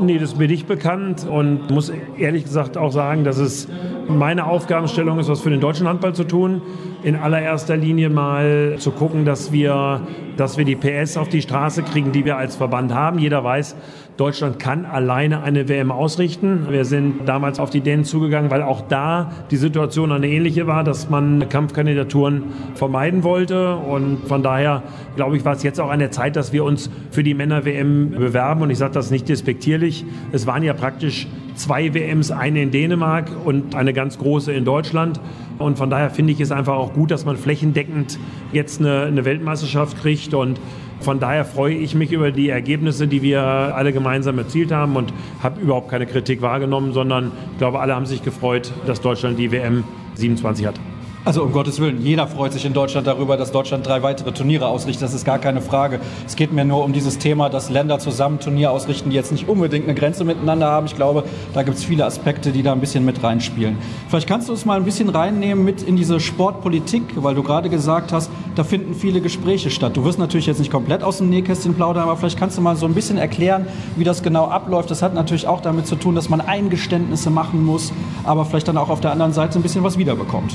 [0.00, 3.68] Nee, das ist mir nicht bekannt und muss ehrlich gesagt auch sagen, dass es
[4.08, 6.62] meine Aufgabenstellung ist, was für den deutschen Handball zu tun.
[7.02, 10.00] In allererster Linie mal zu gucken, dass wir,
[10.36, 13.18] dass wir die PS auf die Straße kriegen, die wir als Verband haben.
[13.18, 13.76] Jeder weiß,
[14.18, 16.66] Deutschland kann alleine eine WM ausrichten.
[16.70, 20.82] Wir sind damals auf die Dänen zugegangen, weil auch da die Situation eine ähnliche war,
[20.82, 22.42] dass man Kampfkandidaturen
[22.74, 23.76] vermeiden wollte.
[23.76, 24.82] Und von daher,
[25.14, 28.10] glaube ich, war es jetzt auch an der Zeit, dass wir uns für die Männer-WM
[28.10, 28.62] bewerben.
[28.62, 29.87] Und ich sage das nicht despektierlich.
[30.32, 35.20] Es waren ja praktisch zwei WMs, eine in Dänemark und eine ganz große in Deutschland.
[35.58, 38.18] Und von daher finde ich es einfach auch gut, dass man flächendeckend
[38.52, 40.34] jetzt eine, eine Weltmeisterschaft kriegt.
[40.34, 40.60] Und
[41.00, 45.12] von daher freue ich mich über die Ergebnisse, die wir alle gemeinsam erzielt haben und
[45.42, 49.50] habe überhaupt keine Kritik wahrgenommen, sondern ich glaube, alle haben sich gefreut, dass Deutschland die
[49.52, 49.84] WM
[50.14, 50.80] 27 hat.
[51.28, 54.66] Also um Gottes Willen, jeder freut sich in Deutschland darüber, dass Deutschland drei weitere Turniere
[54.66, 55.02] ausrichtet.
[55.02, 56.00] Das ist gar keine Frage.
[56.26, 59.46] Es geht mir nur um dieses Thema, dass Länder zusammen Turnier ausrichten, die jetzt nicht
[59.46, 60.86] unbedingt eine Grenze miteinander haben.
[60.86, 63.76] Ich glaube, da gibt es viele Aspekte, die da ein bisschen mit reinspielen.
[64.08, 67.68] Vielleicht kannst du uns mal ein bisschen reinnehmen mit in diese Sportpolitik, weil du gerade
[67.68, 69.98] gesagt hast, da finden viele Gespräche statt.
[69.98, 72.74] Du wirst natürlich jetzt nicht komplett aus dem Nähkästchen plaudern, aber vielleicht kannst du mal
[72.74, 73.66] so ein bisschen erklären,
[73.96, 74.90] wie das genau abläuft.
[74.90, 77.92] Das hat natürlich auch damit zu tun, dass man Eingeständnisse machen muss,
[78.24, 80.54] aber vielleicht dann auch auf der anderen Seite ein bisschen was wiederbekommt.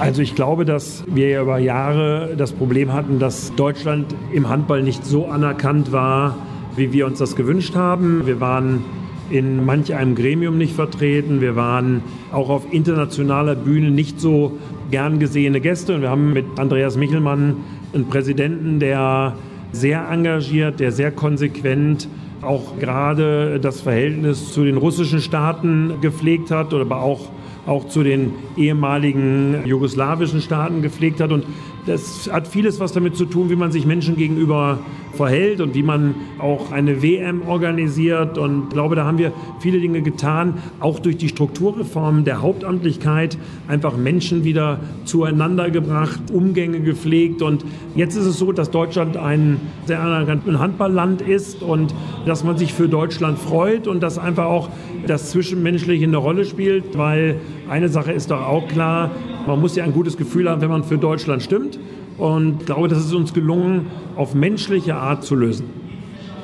[0.00, 4.82] Also ich glaube, dass wir ja über Jahre das Problem hatten, dass Deutschland im Handball
[4.82, 6.38] nicht so anerkannt war,
[6.74, 8.26] wie wir uns das gewünscht haben.
[8.26, 8.82] Wir waren
[9.28, 11.42] in manch einem Gremium nicht vertreten.
[11.42, 14.58] Wir waren auch auf internationaler Bühne nicht so
[14.90, 15.96] gern gesehene Gäste.
[15.96, 17.58] Und wir haben mit Andreas Michelmann
[17.92, 19.34] einen Präsidenten, der
[19.70, 22.08] sehr engagiert, der sehr konsequent
[22.40, 27.28] auch gerade das Verhältnis zu den russischen Staaten gepflegt hat, aber auch
[27.66, 31.32] auch zu den ehemaligen jugoslawischen Staaten gepflegt hat.
[31.32, 31.44] Und
[31.86, 34.78] das hat vieles was damit zu tun, wie man sich Menschen gegenüber
[35.14, 38.38] verhält und wie man auch eine WM organisiert.
[38.38, 43.36] Und ich glaube, da haben wir viele Dinge getan, auch durch die Strukturreformen der Hauptamtlichkeit,
[43.68, 47.42] einfach Menschen wieder zueinander gebracht, Umgänge gepflegt.
[47.42, 47.64] Und
[47.94, 51.94] jetzt ist es so, dass Deutschland ein sehr anerkanntes Handballland ist und
[52.26, 54.68] dass man sich für Deutschland freut und dass einfach auch
[55.06, 59.10] das Zwischenmenschliche eine Rolle spielt, weil eine Sache ist doch auch klar,
[59.46, 61.78] man muss ja ein gutes Gefühl haben, wenn man für Deutschland stimmt.
[62.18, 63.86] Und ich glaube, das ist uns gelungen,
[64.16, 65.66] auf menschliche Art zu lösen.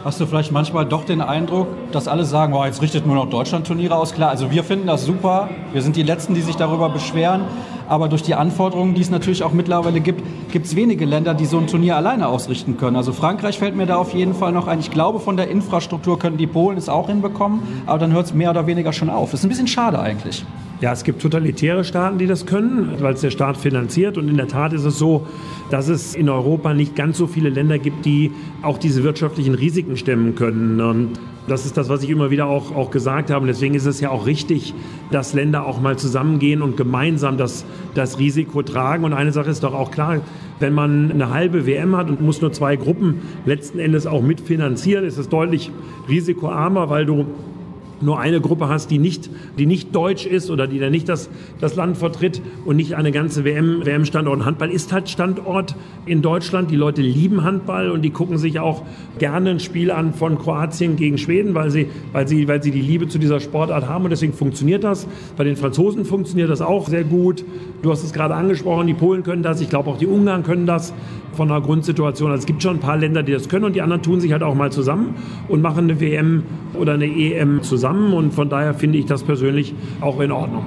[0.04, 3.28] Hast du vielleicht manchmal doch den Eindruck, dass alle sagen, oh, jetzt richtet nur noch
[3.28, 4.14] Deutschland Turniere aus?
[4.14, 5.48] Klar, also wir finden das super.
[5.72, 7.42] Wir sind die Letzten, die sich darüber beschweren.
[7.88, 10.22] Aber durch die Anforderungen, die es natürlich auch mittlerweile gibt,
[10.52, 12.96] gibt es wenige Länder, die so ein Turnier alleine ausrichten können.
[12.96, 14.80] Also Frankreich fällt mir da auf jeden Fall noch ein.
[14.80, 17.62] Ich glaube, von der Infrastruktur können die Polen es auch hinbekommen.
[17.86, 19.30] Aber dann hört es mehr oder weniger schon auf.
[19.30, 20.44] Das ist ein bisschen schade eigentlich.
[20.80, 24.18] Ja, es gibt totalitäre Staaten, die das können, weil es der Staat finanziert.
[24.18, 25.26] Und in der Tat ist es so,
[25.70, 28.30] dass es in Europa nicht ganz so viele Länder gibt, die
[28.62, 30.80] auch diese wirtschaftlichen Risiken stemmen können.
[30.80, 31.12] Und
[31.48, 33.42] das ist das, was ich immer wieder auch, auch gesagt habe.
[33.42, 34.74] Und deswegen ist es ja auch richtig,
[35.10, 39.04] dass Länder auch mal zusammengehen und gemeinsam das, das Risiko tragen.
[39.04, 40.20] Und eine Sache ist doch auch klar,
[40.58, 45.04] wenn man eine halbe WM hat und muss nur zwei Gruppen letzten Endes auch mitfinanzieren,
[45.04, 45.70] ist es deutlich
[46.08, 47.26] risikoarmer, weil du
[48.00, 51.30] nur eine Gruppe hast, die nicht, die nicht deutsch ist oder die dann nicht das,
[51.60, 54.44] das Land vertritt und nicht eine ganze WM, WM-Standort.
[54.44, 55.74] Handball ist halt Standort
[56.04, 56.70] in Deutschland.
[56.70, 58.82] Die Leute lieben Handball und die gucken sich auch
[59.18, 62.82] gerne ein Spiel an von Kroatien gegen Schweden, weil sie, weil sie, weil sie die
[62.82, 65.06] Liebe zu dieser Sportart haben und deswegen funktioniert das.
[65.36, 67.44] Bei den Franzosen funktioniert das auch sehr gut.
[67.82, 69.60] Du hast es gerade angesprochen, die Polen können das.
[69.60, 70.92] Ich glaube auch die Ungarn können das
[71.36, 72.30] von der Grundsituation.
[72.30, 74.32] Also es gibt schon ein paar Länder, die das können und die anderen tun sich
[74.32, 75.14] halt auch mal zusammen
[75.48, 76.42] und machen eine WM
[76.74, 80.64] oder eine EM zusammen und von daher finde ich das persönlich auch in Ordnung.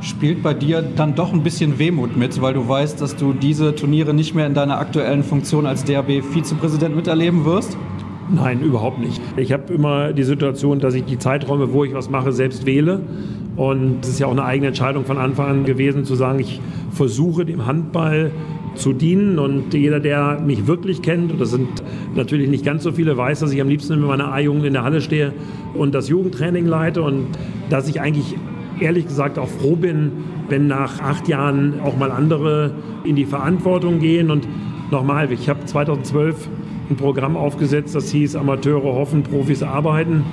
[0.00, 3.74] Spielt bei dir dann doch ein bisschen Wehmut mit, weil du weißt, dass du diese
[3.74, 7.76] Turniere nicht mehr in deiner aktuellen Funktion als DRB-Vizepräsident miterleben wirst?
[8.28, 9.20] Nein, überhaupt nicht.
[9.36, 13.00] Ich habe immer die Situation, dass ich die Zeiträume, wo ich was mache, selbst wähle.
[13.56, 16.60] Und es ist ja auch eine eigene Entscheidung von Anfang an gewesen, zu sagen, ich
[16.90, 18.32] versuche dem Handball
[18.76, 19.38] zu dienen.
[19.38, 21.82] Und jeder, der mich wirklich kennt, und das sind
[22.14, 24.84] natürlich nicht ganz so viele, weiß, dass ich am liebsten mit meiner A-Jugend in der
[24.84, 25.32] Halle stehe
[25.74, 27.26] und das Jugendtraining leite und
[27.70, 28.36] dass ich eigentlich
[28.80, 30.12] ehrlich gesagt auch froh bin,
[30.48, 32.72] wenn nach acht Jahren auch mal andere
[33.04, 34.30] in die Verantwortung gehen.
[34.30, 34.46] Und
[34.90, 36.48] nochmal, ich habe 2012
[36.90, 40.24] ein Programm aufgesetzt, das hieß Amateure hoffen, Profis arbeiten.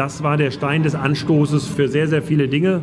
[0.00, 2.80] Das war der Stein des Anstoßes für sehr, sehr viele Dinge,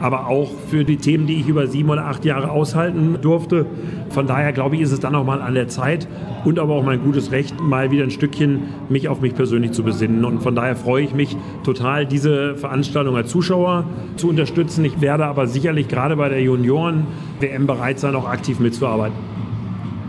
[0.00, 3.66] aber auch für die Themen, die ich über sieben oder acht Jahre aushalten durfte.
[4.10, 6.06] Von daher glaube ich, ist es dann auch mal an der Zeit
[6.44, 9.82] und aber auch mein gutes Recht, mal wieder ein Stückchen mich auf mich persönlich zu
[9.82, 10.24] besinnen.
[10.24, 14.84] Und von daher freue ich mich total, diese Veranstaltung als Zuschauer zu unterstützen.
[14.84, 19.39] Ich werde aber sicherlich gerade bei der Junioren-WM bereit sein, auch aktiv mitzuarbeiten.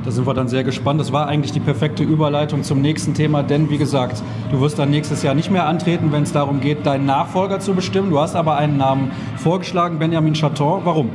[0.03, 0.99] Da sind wir dann sehr gespannt.
[0.99, 4.89] Das war eigentlich die perfekte Überleitung zum nächsten Thema, denn wie gesagt, du wirst dann
[4.89, 8.09] nächstes Jahr nicht mehr antreten, wenn es darum geht, deinen Nachfolger zu bestimmen.
[8.09, 10.81] Du hast aber einen Namen vorgeschlagen, Benjamin Chaton.
[10.85, 11.09] Warum?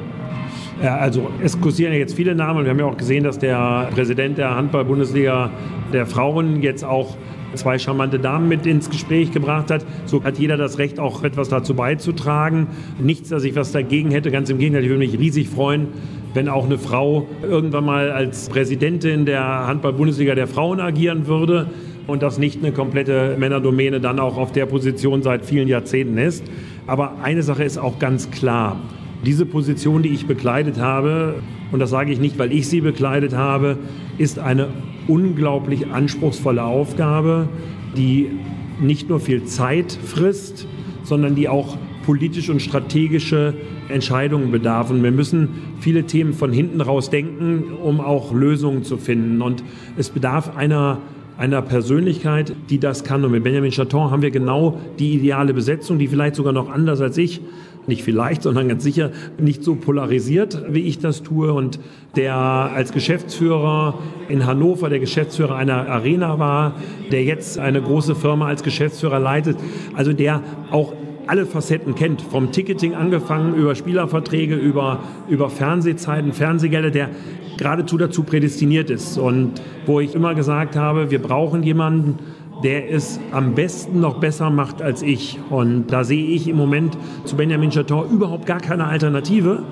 [0.83, 3.89] Ja, also es kursieren ja jetzt viele Namen wir haben ja auch gesehen, dass der
[3.95, 5.51] Präsident der Handball-Bundesliga
[5.93, 7.17] der Frauen jetzt auch
[7.55, 9.85] zwei charmante Damen mit ins Gespräch gebracht hat.
[10.05, 12.67] So hat jeder das Recht, auch etwas dazu beizutragen.
[13.01, 15.89] Nichts, dass ich was dagegen hätte, ganz im Gegenteil, ich würde mich riesig freuen,
[16.37, 21.71] wenn auch eine Frau irgendwann mal als Präsidentin der Handball-Bundesliga der Frauen agieren würde
[22.07, 26.45] und das nicht eine komplette Männerdomäne dann auch auf der Position seit vielen Jahrzehnten ist.
[26.87, 28.79] Aber eine Sache ist auch ganz klar.
[29.25, 31.37] Diese Position, die ich bekleidet habe,
[31.73, 33.79] und das sage ich nicht, weil ich sie bekleidet habe,
[34.19, 34.69] ist eine
[35.09, 37.49] unglaublich anspruchsvolle Aufgabe,
[37.97, 38.31] die
[38.79, 40.69] nicht nur viel Zeit frisst,
[41.03, 43.55] sondern die auch politische und strategische
[43.89, 44.91] Entscheidungen bedarf.
[44.91, 45.49] Und wir müssen
[45.81, 49.43] viele Themen von hinten raus denken, um auch Lösungen zu finden.
[49.43, 49.63] Und
[49.97, 50.99] es bedarf einer
[51.39, 53.23] einer Persönlichkeit, die das kann.
[53.23, 57.03] Und mit Benjamin Chaton haben wir genau die ideale Besetzung, die vielleicht sogar noch anders
[57.03, 57.43] als ich
[57.87, 61.79] nicht vielleicht, sondern ganz sicher nicht so polarisiert, wie ich das tue und
[62.17, 66.75] der als Geschäftsführer in Hannover der Geschäftsführer einer Arena war,
[67.13, 69.57] der jetzt eine große Firma als Geschäftsführer leitet,
[69.95, 70.95] also der auch
[71.27, 77.11] alle Facetten kennt, vom Ticketing angefangen, über Spielerverträge, über, über Fernsehzeiten, Fernsehgelder, der
[77.57, 79.19] geradezu dazu prädestiniert ist.
[79.19, 82.19] Und wo ich immer gesagt habe, wir brauchen jemanden,
[82.63, 85.39] der es am besten noch besser macht als ich.
[85.51, 89.63] Und da sehe ich im Moment zu Benjamin Chaton überhaupt gar keine Alternative.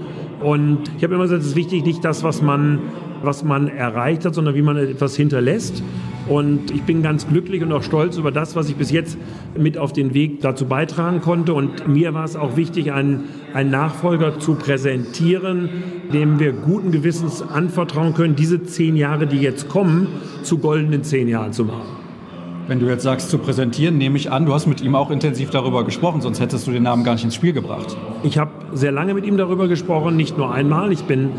[0.42, 2.80] Und ich habe immer gesagt, es ist wichtig, nicht das, was man,
[3.26, 5.82] was man erreicht hat, sondern wie man etwas hinterlässt.
[6.28, 9.18] Und ich bin ganz glücklich und auch stolz über das, was ich bis jetzt
[9.58, 11.52] mit auf den Weg dazu beitragen konnte.
[11.52, 15.68] Und mir war es auch wichtig, einen, einen Nachfolger zu präsentieren,
[16.12, 20.06] dem wir guten Gewissens anvertrauen können, diese zehn Jahre, die jetzt kommen,
[20.42, 22.03] zu goldenen zehn Jahren zu machen.
[22.66, 25.50] Wenn du jetzt sagst zu präsentieren, nehme ich an, du hast mit ihm auch intensiv
[25.50, 27.94] darüber gesprochen, sonst hättest du den Namen gar nicht ins Spiel gebracht.
[28.22, 30.90] Ich habe sehr lange mit ihm darüber gesprochen, nicht nur einmal.
[30.90, 31.30] Ich bin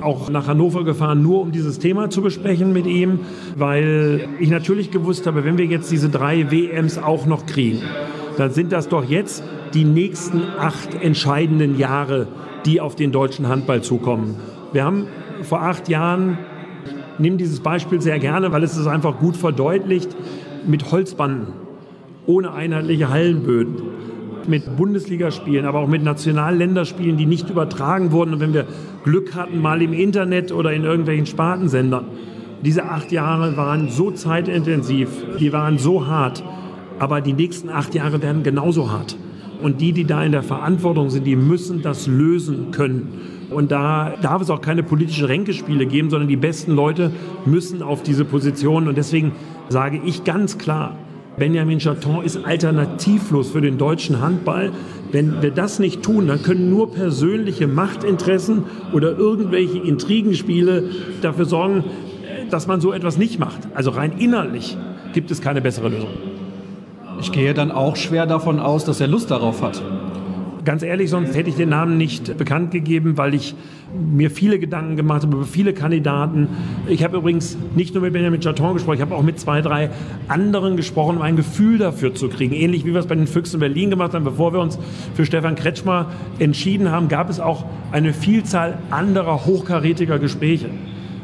[0.00, 3.20] auch nach Hannover gefahren, nur um dieses Thema zu besprechen mit ihm,
[3.56, 7.82] weil ich natürlich gewusst habe, wenn wir jetzt diese drei WMs auch noch kriegen,
[8.36, 12.26] dann sind das doch jetzt die nächsten acht entscheidenden Jahre,
[12.66, 14.34] die auf den deutschen Handball zukommen.
[14.72, 15.06] Wir haben
[15.42, 16.38] vor acht Jahren,
[17.14, 20.16] ich nehme dieses Beispiel sehr gerne, weil es es einfach gut verdeutlicht,
[20.66, 21.48] mit Holzbanden,
[22.26, 23.76] ohne einheitliche Hallenböden,
[24.46, 28.34] mit Bundesligaspielen, aber auch mit Nationalländerspielen, die nicht übertragen wurden.
[28.34, 28.66] Und wenn wir
[29.04, 32.06] Glück hatten, mal im Internet oder in irgendwelchen Spartensendern.
[32.64, 35.08] Diese acht Jahre waren so zeitintensiv,
[35.40, 36.42] die waren so hart.
[36.98, 39.16] Aber die nächsten acht Jahre werden genauso hart.
[39.62, 43.08] Und die, die da in der Verantwortung sind, die müssen das lösen können.
[43.52, 47.12] Und da darf es auch keine politischen Ränkespiele geben, sondern die besten Leute
[47.44, 48.88] müssen auf diese Position.
[48.88, 49.32] Und deswegen
[49.68, 50.96] sage ich ganz klar,
[51.36, 54.70] Benjamin Chaton ist alternativlos für den deutschen Handball.
[55.12, 60.90] Wenn wir das nicht tun, dann können nur persönliche Machtinteressen oder irgendwelche Intrigenspiele
[61.22, 61.84] dafür sorgen,
[62.50, 63.60] dass man so etwas nicht macht.
[63.74, 64.76] Also rein innerlich
[65.14, 66.10] gibt es keine bessere Lösung.
[67.20, 69.82] Ich gehe dann auch schwer davon aus, dass er Lust darauf hat.
[70.64, 73.56] Ganz ehrlich, sonst hätte ich den Namen nicht bekannt gegeben, weil ich
[73.92, 76.46] mir viele Gedanken gemacht habe über viele Kandidaten.
[76.86, 79.90] Ich habe übrigens nicht nur mit Benjamin Chaton gesprochen, ich habe auch mit zwei, drei
[80.28, 82.54] anderen gesprochen, um ein Gefühl dafür zu kriegen.
[82.54, 84.24] Ähnlich wie wir es bei den Füchsen Berlin gemacht haben.
[84.24, 84.78] Bevor wir uns
[85.14, 86.06] für Stefan Kretschmer
[86.38, 90.70] entschieden haben, gab es auch eine Vielzahl anderer hochkarätiger Gespräche.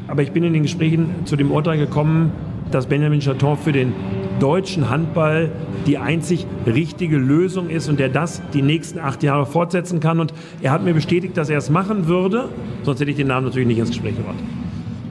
[0.09, 2.33] Aber ich bin in den Gesprächen zu dem Urteil gekommen,
[2.73, 3.93] dass Benjamin Chaton für den
[4.39, 5.51] deutschen Handball
[5.87, 10.21] die einzig richtige Lösung ist und der das die nächsten acht Jahre fortsetzen kann.
[10.21, 10.33] Und
[10.63, 12.49] er hat mir bestätigt, dass er es machen würde,
[12.83, 14.39] sonst hätte ich den Namen natürlich nicht ins Gespräch gebracht.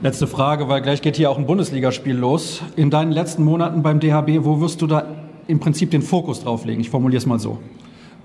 [0.03, 2.61] Letzte Frage, weil gleich geht hier auch ein Bundesligaspiel los.
[2.75, 5.05] In deinen letzten Monaten beim DHB, wo wirst du da
[5.47, 6.81] im Prinzip den Fokus drauf legen?
[6.81, 7.59] Ich formuliere es mal so.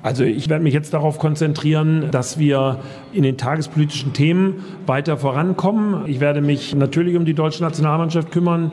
[0.03, 2.81] Also ich werde mich jetzt darauf konzentrieren, dass wir
[3.13, 6.07] in den tagespolitischen Themen weiter vorankommen.
[6.07, 8.73] Ich werde mich natürlich um die deutsche Nationalmannschaft kümmern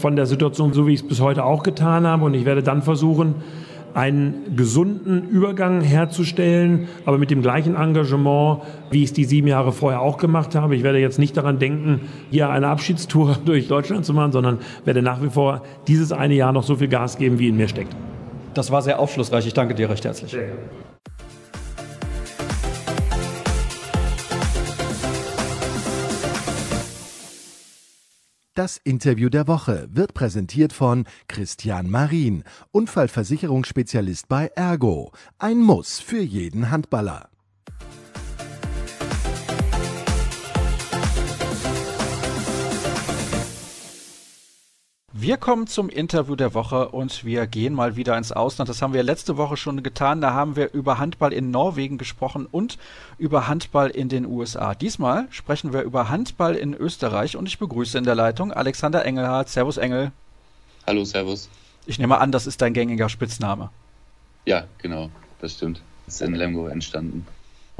[0.00, 2.24] von der Situation, so wie ich es bis heute auch getan habe.
[2.24, 3.36] Und ich werde dann versuchen,
[3.94, 9.72] einen gesunden Übergang herzustellen, aber mit dem gleichen Engagement, wie ich es die sieben Jahre
[9.72, 10.76] vorher auch gemacht habe.
[10.76, 15.02] Ich werde jetzt nicht daran denken, hier eine Abschiedstour durch Deutschland zu machen, sondern werde
[15.02, 17.94] nach wie vor dieses eine Jahr noch so viel Gas geben, wie in mir steckt.
[18.54, 19.46] Das war sehr aufschlussreich.
[19.46, 20.30] Ich danke dir recht herzlich.
[20.30, 20.48] Sehr
[28.60, 35.12] Das Interview der Woche wird präsentiert von Christian Marin, Unfallversicherungsspezialist bei Ergo.
[35.38, 37.29] Ein Muss für jeden Handballer.
[45.12, 48.68] Wir kommen zum Interview der Woche und wir gehen mal wieder ins Ausland.
[48.68, 50.20] Das haben wir letzte Woche schon getan.
[50.20, 52.78] Da haben wir über Handball in Norwegen gesprochen und
[53.18, 54.76] über Handball in den USA.
[54.76, 59.48] Diesmal sprechen wir über Handball in Österreich und ich begrüße in der Leitung Alexander Engelhardt.
[59.48, 60.12] Servus Engel.
[60.86, 61.48] Hallo, Servus.
[61.86, 63.70] Ich nehme an, das ist dein gängiger Spitzname.
[64.46, 65.82] Ja, genau, das stimmt.
[66.06, 67.26] Das ist in Lemgo entstanden.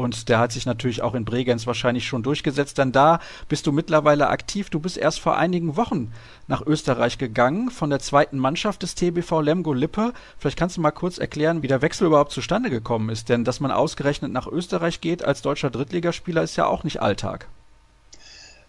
[0.01, 3.73] Und der hat sich natürlich auch in Bregenz wahrscheinlich schon durchgesetzt, denn da bist du
[3.73, 4.71] mittlerweile aktiv.
[4.71, 6.11] Du bist erst vor einigen Wochen
[6.49, 10.15] nach Österreich gegangen von der zweiten Mannschaft des TBV Lemgo Lippe.
[10.39, 13.61] Vielleicht kannst du mal kurz erklären, wie der Wechsel überhaupt zustande gekommen ist, denn dass
[13.61, 17.47] man ausgerechnet nach Österreich geht als deutscher Drittligaspieler ist ja auch nicht Alltag.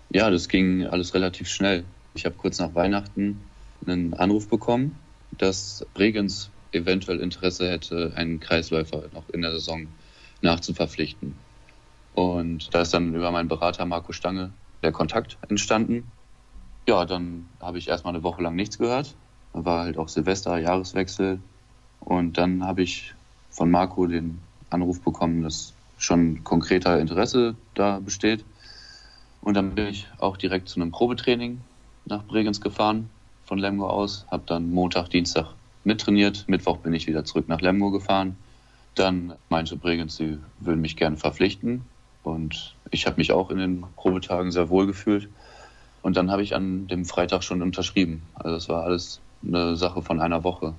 [0.10, 1.86] Ja, das ging alles relativ schnell.
[2.14, 3.40] Ich habe kurz nach Weihnachten
[3.88, 4.98] einen Anruf bekommen,
[5.38, 9.88] dass Bregenz eventuell Interesse hätte, einen Kreisläufer noch in der Saison
[10.42, 11.36] nachzuverpflichten.
[12.14, 14.52] Und da ist dann über meinen Berater Marco Stange
[14.84, 16.12] der Kontakt entstanden.
[16.88, 19.16] Ja, dann habe ich erstmal eine Woche lang nichts gehört.
[19.54, 21.40] War halt auch Silvester, Jahreswechsel.
[22.00, 23.14] Und dann habe ich
[23.50, 24.40] von Marco den
[24.70, 28.44] Anruf bekommen, dass schon konkreter Interesse da besteht.
[29.42, 31.62] Und dann bin ich auch direkt zu einem Probetraining
[32.06, 33.10] nach Bregenz gefahren,
[33.46, 34.26] von Lemgo aus.
[34.32, 36.46] Habe dann Montag, Dienstag mittrainiert.
[36.48, 38.36] Mittwoch bin ich wieder zurück nach Lemgo gefahren.
[38.96, 41.86] Dann meinte Bregenz, sie würden mich gerne verpflichten.
[42.24, 45.30] Und ich habe mich auch in den Probetagen sehr wohl gefühlt.
[46.02, 48.24] Und dann habe ich an dem Freitag schon unterschrieben.
[48.36, 50.74] Also es war alles eine Sache von einer Woche.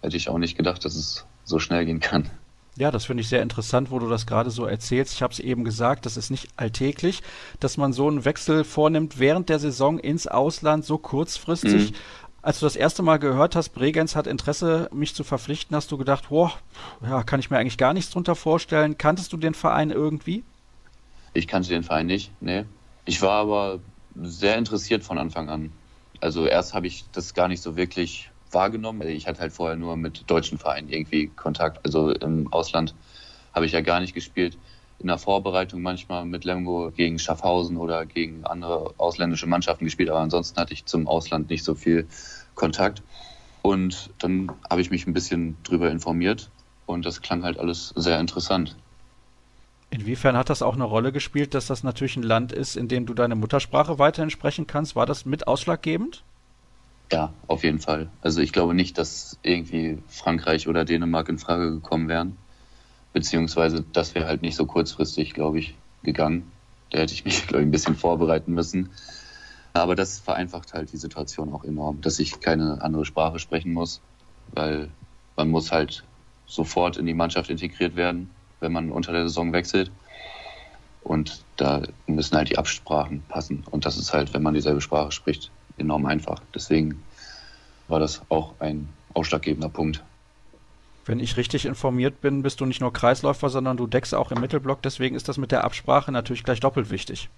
[0.00, 2.30] Hätte ich auch nicht gedacht, dass es so schnell gehen kann.
[2.76, 5.12] Ja, das finde ich sehr interessant, wo du das gerade so erzählst.
[5.12, 7.22] Ich habe es eben gesagt, das ist nicht alltäglich,
[7.60, 11.92] dass man so einen Wechsel vornimmt während der Saison ins Ausland so kurzfristig.
[11.92, 11.96] Mhm.
[12.42, 15.96] Als du das erste Mal gehört hast, Bregenz hat Interesse, mich zu verpflichten, hast du
[15.96, 16.52] gedacht, boah,
[17.00, 18.98] ja, kann ich mir eigentlich gar nichts drunter vorstellen.
[18.98, 20.42] Kanntest du den Verein irgendwie?
[21.34, 22.64] Ich kannte den Verein nicht, nee.
[23.04, 23.78] Ich war aber
[24.20, 25.72] sehr interessiert von Anfang an.
[26.20, 29.06] Also erst habe ich das gar nicht so wirklich wahrgenommen.
[29.06, 31.84] Ich hatte halt vorher nur mit deutschen Vereinen irgendwie Kontakt.
[31.86, 32.94] Also im Ausland
[33.54, 34.58] habe ich ja gar nicht gespielt.
[35.02, 40.20] In der Vorbereitung manchmal mit Lemgo gegen Schaffhausen oder gegen andere ausländische Mannschaften gespielt, aber
[40.20, 42.06] ansonsten hatte ich zum Ausland nicht so viel
[42.54, 43.02] Kontakt.
[43.62, 46.50] Und dann habe ich mich ein bisschen drüber informiert
[46.86, 48.76] und das klang halt alles sehr interessant.
[49.90, 53.04] Inwiefern hat das auch eine Rolle gespielt, dass das natürlich ein Land ist, in dem
[53.04, 54.96] du deine Muttersprache weiterhin sprechen kannst?
[54.96, 56.22] War das mit ausschlaggebend?
[57.12, 58.08] Ja, auf jeden Fall.
[58.22, 62.38] Also ich glaube nicht, dass irgendwie Frankreich oder Dänemark in Frage gekommen wären.
[63.12, 66.50] Beziehungsweise das wäre halt nicht so kurzfristig, glaube ich, gegangen.
[66.90, 68.90] Da hätte ich mich, glaube ich, ein bisschen vorbereiten müssen.
[69.74, 74.00] Aber das vereinfacht halt die Situation auch enorm, dass ich keine andere Sprache sprechen muss,
[74.52, 74.90] weil
[75.36, 76.04] man muss halt
[76.46, 79.90] sofort in die Mannschaft integriert werden, wenn man unter der Saison wechselt.
[81.02, 83.64] Und da müssen halt die Absprachen passen.
[83.70, 86.40] Und das ist halt, wenn man dieselbe Sprache spricht, enorm einfach.
[86.54, 87.02] Deswegen
[87.88, 90.02] war das auch ein ausschlaggebender Punkt.
[91.04, 94.40] Wenn ich richtig informiert bin, bist du nicht nur Kreisläufer, sondern du deckst auch im
[94.40, 94.82] Mittelblock.
[94.82, 97.28] Deswegen ist das mit der Absprache natürlich gleich doppelt wichtig.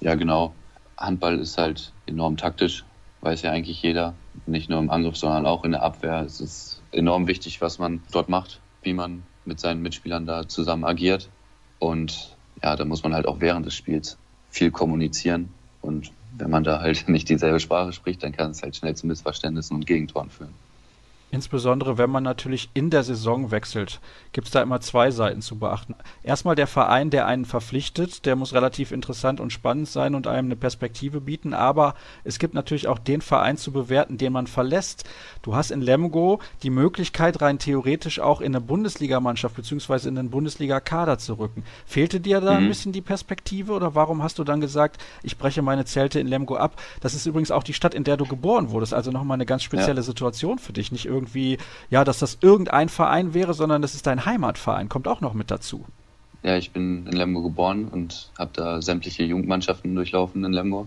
[0.00, 0.54] Ja, genau.
[0.96, 2.84] Handball ist halt enorm taktisch,
[3.22, 4.14] weiß ja eigentlich jeder.
[4.46, 6.22] Nicht nur im Angriff, sondern auch in der Abwehr.
[6.22, 10.84] Es ist enorm wichtig, was man dort macht, wie man mit seinen Mitspielern da zusammen
[10.84, 11.28] agiert.
[11.80, 14.18] Und ja, da muss man halt auch während des Spiels
[14.50, 15.48] viel kommunizieren.
[15.82, 19.06] Und wenn man da halt nicht dieselbe Sprache spricht, dann kann es halt schnell zu
[19.06, 20.54] Missverständnissen und Gegentoren führen.
[21.34, 25.58] Insbesondere wenn man natürlich in der Saison wechselt, gibt es da immer zwei Seiten zu
[25.58, 25.96] beachten.
[26.22, 30.46] Erstmal der Verein, der einen verpflichtet, der muss relativ interessant und spannend sein und einem
[30.46, 35.02] eine Perspektive bieten, aber es gibt natürlich auch den Verein zu bewerten, den man verlässt.
[35.42, 40.06] Du hast in Lemgo die Möglichkeit, rein theoretisch auch in eine Bundesligamannschaft bzw.
[40.06, 41.64] in den Bundesliga-Kader zu rücken.
[41.84, 42.58] Fehlte dir da mhm.
[42.58, 46.28] ein bisschen die Perspektive oder warum hast du dann gesagt, ich breche meine Zelte in
[46.28, 46.80] Lemgo ab?
[47.00, 49.64] Das ist übrigens auch die Stadt, in der du geboren wurdest, also nochmal eine ganz
[49.64, 50.02] spezielle ja.
[50.02, 51.58] Situation für dich, nicht irgendwie irgendwie,
[51.90, 54.88] ja, dass das irgendein Verein wäre, sondern das ist dein Heimatverein.
[54.88, 55.84] Kommt auch noch mit dazu.
[56.42, 60.86] Ja, ich bin in Lemgo geboren und habe da sämtliche Jugendmannschaften durchlaufen in Lemgo.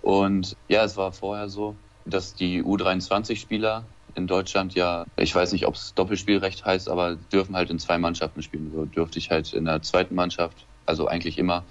[0.00, 1.74] Und ja, es war vorher so,
[2.04, 3.84] dass die U23-Spieler
[4.14, 7.98] in Deutschland ja, ich weiß nicht, ob es Doppelspielrecht heißt, aber dürfen halt in zwei
[7.98, 8.70] Mannschaften spielen.
[8.72, 11.64] So dürfte ich halt in der zweiten Mannschaft, also eigentlich immer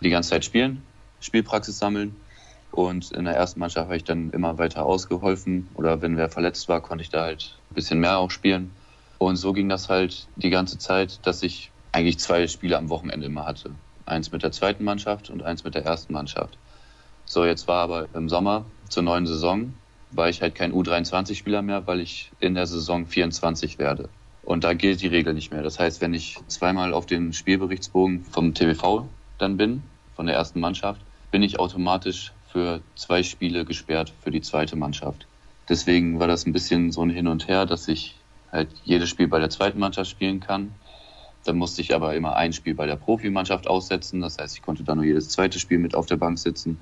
[0.00, 0.82] die ganze Zeit spielen,
[1.20, 2.16] Spielpraxis sammeln
[2.72, 5.68] und in der ersten Mannschaft habe ich dann immer weiter ausgeholfen.
[5.74, 8.70] Oder wenn wer verletzt war, konnte ich da halt ein bisschen mehr auch spielen.
[9.18, 13.26] Und so ging das halt die ganze Zeit, dass ich eigentlich zwei Spiele am Wochenende
[13.26, 13.70] immer hatte.
[14.06, 16.56] Eins mit der zweiten Mannschaft und eins mit der ersten Mannschaft.
[17.26, 19.74] So, jetzt war aber im Sommer zur neuen Saison,
[20.10, 24.08] war ich halt kein U23-Spieler mehr, weil ich in der Saison 24 werde.
[24.44, 25.62] Und da gilt die Regel nicht mehr.
[25.62, 29.04] Das heißt, wenn ich zweimal auf den Spielberichtsbogen vom TBV
[29.38, 29.82] dann bin,
[30.16, 31.00] von der ersten Mannschaft,
[31.30, 35.26] bin ich automatisch für zwei Spiele gesperrt für die zweite Mannschaft.
[35.68, 38.16] Deswegen war das ein bisschen so ein Hin und Her, dass ich
[38.50, 40.74] halt jedes Spiel bei der zweiten Mannschaft spielen kann.
[41.44, 44.20] Dann musste ich aber immer ein Spiel bei der Profimannschaft aussetzen.
[44.20, 46.78] Das heißt, ich konnte dann nur jedes zweite Spiel mit auf der Bank sitzen.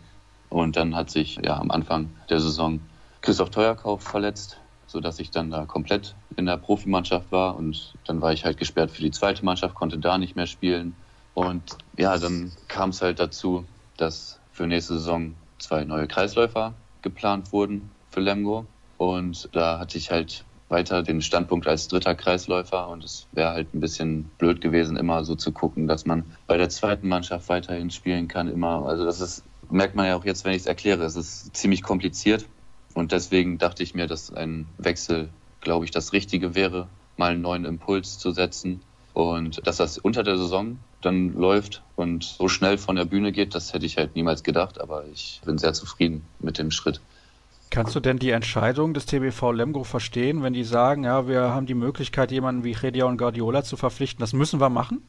[0.49, 2.81] Und dann hat sich ja am Anfang der Saison
[3.21, 4.59] Christoph Teuerkauf verletzt,
[4.89, 7.57] sodass ich dann da komplett in der Profimannschaft war.
[7.57, 10.95] Und dann war ich halt gesperrt für die zweite Mannschaft, konnte da nicht mehr spielen.
[11.35, 11.63] Und
[11.97, 13.65] ja, dann kam es halt dazu,
[13.97, 18.67] dass für nächste Saison zwei neue Kreisläufer geplant wurden für Lemgo.
[18.99, 23.75] Und da hatte ich halt weiter den Standpunkt als dritter Kreisläufer und es wäre halt
[23.75, 27.91] ein bisschen blöd gewesen, immer so zu gucken, dass man bei der zweiten Mannschaft weiterhin
[27.91, 28.49] spielen kann.
[28.49, 31.57] Immer, also das ist, merkt man ja auch jetzt, wenn ich es erkläre, es ist
[31.57, 32.47] ziemlich kompliziert
[32.95, 35.29] und deswegen dachte ich mir, dass ein Wechsel,
[35.61, 38.81] glaube ich, das Richtige wäre, mal einen neuen Impuls zu setzen.
[39.13, 43.55] Und dass das unter der Saison dann läuft und so schnell von der Bühne geht,
[43.55, 47.01] das hätte ich halt niemals gedacht, aber ich bin sehr zufrieden mit dem Schritt.
[47.71, 51.67] Kannst du denn die Entscheidung des TBV Lemgo verstehen, wenn die sagen, ja, wir haben
[51.67, 55.03] die Möglichkeit, jemanden wie und Guardiola zu verpflichten, das müssen wir machen?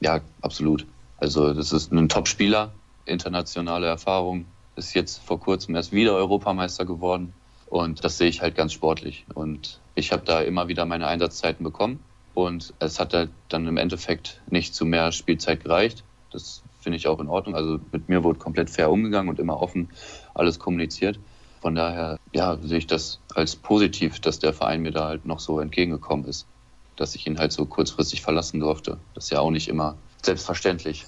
[0.00, 0.86] Ja, absolut.
[1.16, 2.72] Also das ist ein Top-Spieler,
[3.04, 4.44] internationale Erfahrung,
[4.76, 7.32] ist jetzt vor kurzem erst wieder Europameister geworden
[7.66, 9.26] und das sehe ich halt ganz sportlich.
[9.34, 11.98] Und ich habe da immer wieder meine Einsatzzeiten bekommen
[12.38, 16.04] und es hat halt dann im Endeffekt nicht zu mehr Spielzeit gereicht.
[16.30, 17.56] Das finde ich auch in Ordnung.
[17.56, 19.90] Also mit mir wurde komplett fair umgegangen und immer offen
[20.34, 21.18] alles kommuniziert.
[21.60, 25.40] Von daher, ja, sehe ich das als positiv, dass der Verein mir da halt noch
[25.40, 26.46] so entgegengekommen ist,
[26.94, 28.98] dass ich ihn halt so kurzfristig verlassen durfte.
[29.14, 31.06] Das ist ja auch nicht immer selbstverständlich.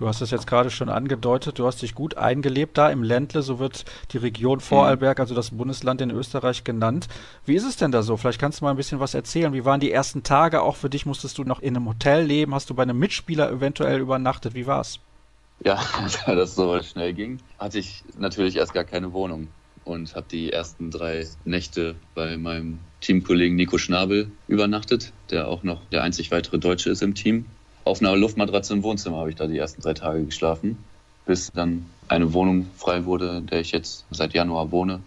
[0.00, 3.42] Du hast es jetzt gerade schon angedeutet, du hast dich gut eingelebt da im Ländle,
[3.42, 7.06] so wird die Region Vorarlberg, also das Bundesland in Österreich genannt.
[7.44, 8.16] Wie ist es denn da so?
[8.16, 9.52] Vielleicht kannst du mal ein bisschen was erzählen.
[9.52, 10.62] Wie waren die ersten Tage?
[10.62, 12.54] Auch für dich musstest du noch in einem Hotel leben?
[12.54, 14.54] Hast du bei einem Mitspieler eventuell übernachtet?
[14.54, 15.00] Wie war's?
[15.62, 15.78] Ja,
[16.24, 19.48] da das so schnell ging, hatte ich natürlich erst gar keine Wohnung
[19.84, 25.84] und habe die ersten drei Nächte bei meinem Teamkollegen Nico Schnabel übernachtet, der auch noch
[25.92, 27.44] der einzig weitere Deutsche ist im Team
[27.84, 30.78] auf einer Luftmatratze im Wohnzimmer habe ich da die ersten drei Tage geschlafen,
[31.26, 35.00] bis dann eine Wohnung frei wurde, in der ich jetzt seit Januar wohne.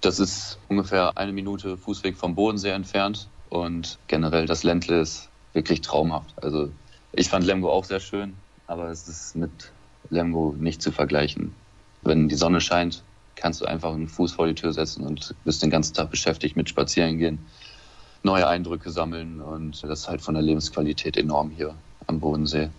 [0.00, 5.82] Das ist ungefähr eine Minute Fußweg vom Bodensee entfernt und generell das Ländle ist wirklich
[5.82, 6.42] traumhaft.
[6.42, 6.70] Also
[7.12, 8.34] ich fand Lemgo auch sehr schön,
[8.66, 9.50] aber es ist mit
[10.08, 11.54] Lemgo nicht zu vergleichen.
[12.02, 13.02] Wenn die Sonne scheint,
[13.36, 16.56] kannst du einfach einen Fuß vor die Tür setzen und bist den ganzen Tag beschäftigt
[16.56, 17.38] mit Spazierengehen
[18.22, 21.74] neue Eindrücke sammeln und das ist halt von der Lebensqualität enorm hier
[22.06, 22.70] am Bodensee.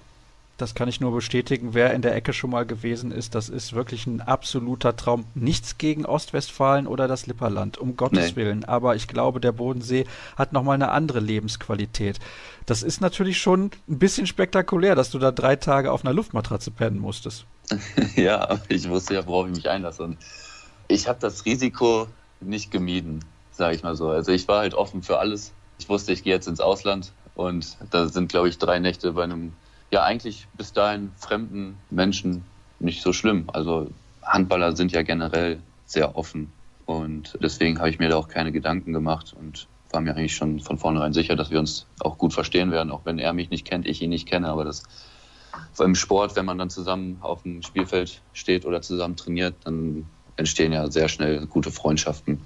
[0.61, 1.73] Das kann ich nur bestätigen.
[1.73, 5.25] Wer in der Ecke schon mal gewesen ist, das ist wirklich ein absoluter Traum.
[5.33, 8.35] Nichts gegen Ostwestfalen oder das Lipperland, um Gottes nee.
[8.35, 8.63] Willen.
[8.65, 12.19] Aber ich glaube, der Bodensee hat nochmal eine andere Lebensqualität.
[12.67, 16.69] Das ist natürlich schon ein bisschen spektakulär, dass du da drei Tage auf einer Luftmatratze
[16.69, 17.45] pennen musstest.
[18.15, 20.03] ja, ich wusste ja, worauf ich mich einlasse.
[20.03, 20.17] Und
[20.87, 22.05] ich habe das Risiko
[22.39, 23.21] nicht gemieden
[23.51, 24.09] sage ich mal so.
[24.09, 25.51] Also ich war halt offen für alles.
[25.79, 29.23] Ich wusste, ich gehe jetzt ins Ausland und da sind, glaube ich, drei Nächte bei
[29.23, 29.53] einem,
[29.89, 32.43] ja eigentlich bis dahin fremden Menschen
[32.79, 33.49] nicht so schlimm.
[33.51, 33.89] Also
[34.23, 36.51] Handballer sind ja generell sehr offen
[36.85, 40.59] und deswegen habe ich mir da auch keine Gedanken gemacht und war mir eigentlich schon
[40.59, 43.65] von vornherein sicher, dass wir uns auch gut verstehen werden, auch wenn er mich nicht
[43.65, 44.83] kennt, ich ihn nicht kenne, aber das
[45.79, 50.05] im Sport, wenn man dann zusammen auf dem Spielfeld steht oder zusammen trainiert, dann
[50.37, 52.41] entstehen ja sehr schnell gute Freundschaften.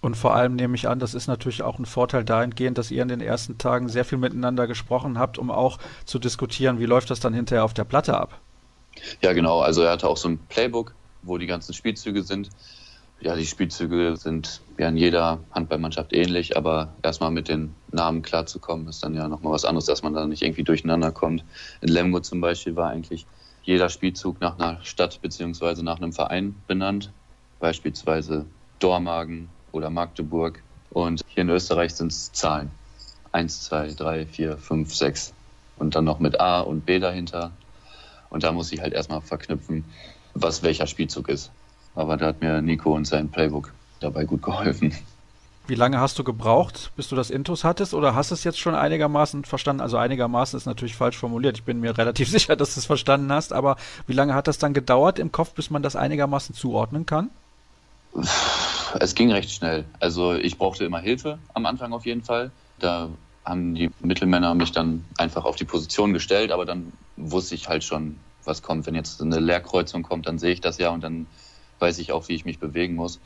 [0.00, 3.02] Und vor allem nehme ich an, das ist natürlich auch ein Vorteil dahingehend, dass ihr
[3.02, 7.10] in den ersten Tagen sehr viel miteinander gesprochen habt, um auch zu diskutieren, wie läuft
[7.10, 8.40] das dann hinterher auf der Platte ab.
[9.20, 9.60] Ja, genau.
[9.60, 12.50] Also er hatte auch so ein Playbook, wo die ganzen Spielzüge sind.
[13.20, 18.86] Ja, die Spielzüge sind ja in jeder Handballmannschaft ähnlich, aber erstmal mit den Namen klarzukommen,
[18.86, 21.44] ist dann ja nochmal was anderes, dass man da nicht irgendwie durcheinander kommt.
[21.80, 23.26] In Lemgo zum Beispiel war eigentlich
[23.64, 27.10] jeder Spielzug nach einer Stadt beziehungsweise nach einem Verein benannt.
[27.58, 28.46] Beispielsweise
[28.78, 30.62] Dormagen, oder Magdeburg.
[30.90, 32.70] Und hier in Österreich sind es Zahlen.
[33.32, 35.32] Eins, zwei, drei, vier, fünf, sechs.
[35.76, 37.52] Und dann noch mit A und B dahinter.
[38.30, 39.84] Und da muss ich halt erstmal verknüpfen,
[40.34, 41.50] was welcher Spielzug ist.
[41.94, 44.94] Aber da hat mir Nico und sein Playbook dabei gut geholfen.
[45.66, 47.92] Wie lange hast du gebraucht, bis du das Intus hattest?
[47.92, 49.82] Oder hast du es jetzt schon einigermaßen verstanden?
[49.82, 51.58] Also einigermaßen ist natürlich falsch formuliert.
[51.58, 53.52] Ich bin mir relativ sicher, dass du es verstanden hast.
[53.52, 57.30] Aber wie lange hat das dann gedauert im Kopf, bis man das einigermaßen zuordnen kann?
[59.00, 59.84] Es ging recht schnell.
[60.00, 62.50] Also ich brauchte immer Hilfe am Anfang auf jeden Fall.
[62.78, 63.08] Da
[63.44, 67.84] haben die Mittelmänner mich dann einfach auf die Position gestellt, aber dann wusste ich halt
[67.84, 68.86] schon, was kommt.
[68.86, 71.26] Wenn jetzt eine Leerkreuzung kommt, dann sehe ich das ja und dann
[71.78, 73.20] weiß ich auch, wie ich mich bewegen muss.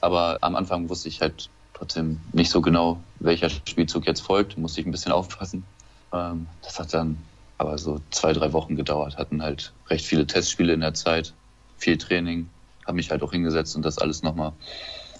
[0.00, 4.58] Aber am Anfang wusste ich halt trotzdem nicht so genau, welcher Spielzug jetzt folgt.
[4.58, 5.64] Musste ich ein bisschen aufpassen.
[6.12, 7.18] Ähm, das hat dann
[7.56, 9.16] aber so zwei, drei Wochen gedauert.
[9.16, 11.34] Hatten halt recht viele Testspiele in der Zeit,
[11.76, 12.48] viel Training
[12.88, 14.52] habe mich halt auch hingesetzt und das alles nochmal,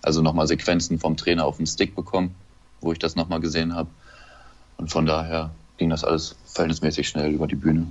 [0.03, 2.35] also nochmal Sequenzen vom Trainer auf den Stick bekommen,
[2.81, 3.91] wo ich das nochmal gesehen habe.
[4.79, 7.87] Und von daher ging das alles verhältnismäßig schnell über die Bühne.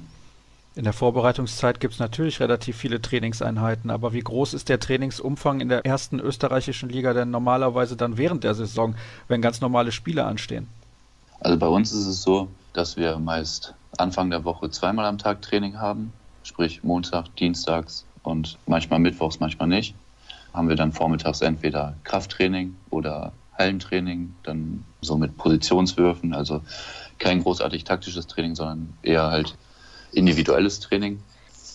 [0.76, 5.60] In der Vorbereitungszeit gibt es natürlich relativ viele Trainingseinheiten, aber wie groß ist der Trainingsumfang
[5.60, 8.96] in der ersten österreichischen Liga denn normalerweise dann während der Saison,
[9.28, 10.68] wenn ganz normale Spiele anstehen?
[11.40, 15.42] Also bei uns ist es so, dass wir meist Anfang der Woche zweimal am Tag
[15.42, 16.14] Training haben,
[16.44, 19.96] sprich Montag, Dienstags und manchmal mittwochs, manchmal nicht.
[20.54, 26.62] Haben wir dann vormittags entweder Krafttraining oder Hallentraining, dann so mit Positionswürfen, also
[27.20, 29.56] kein großartig taktisches Training, sondern eher halt
[30.12, 31.24] individuelles Training.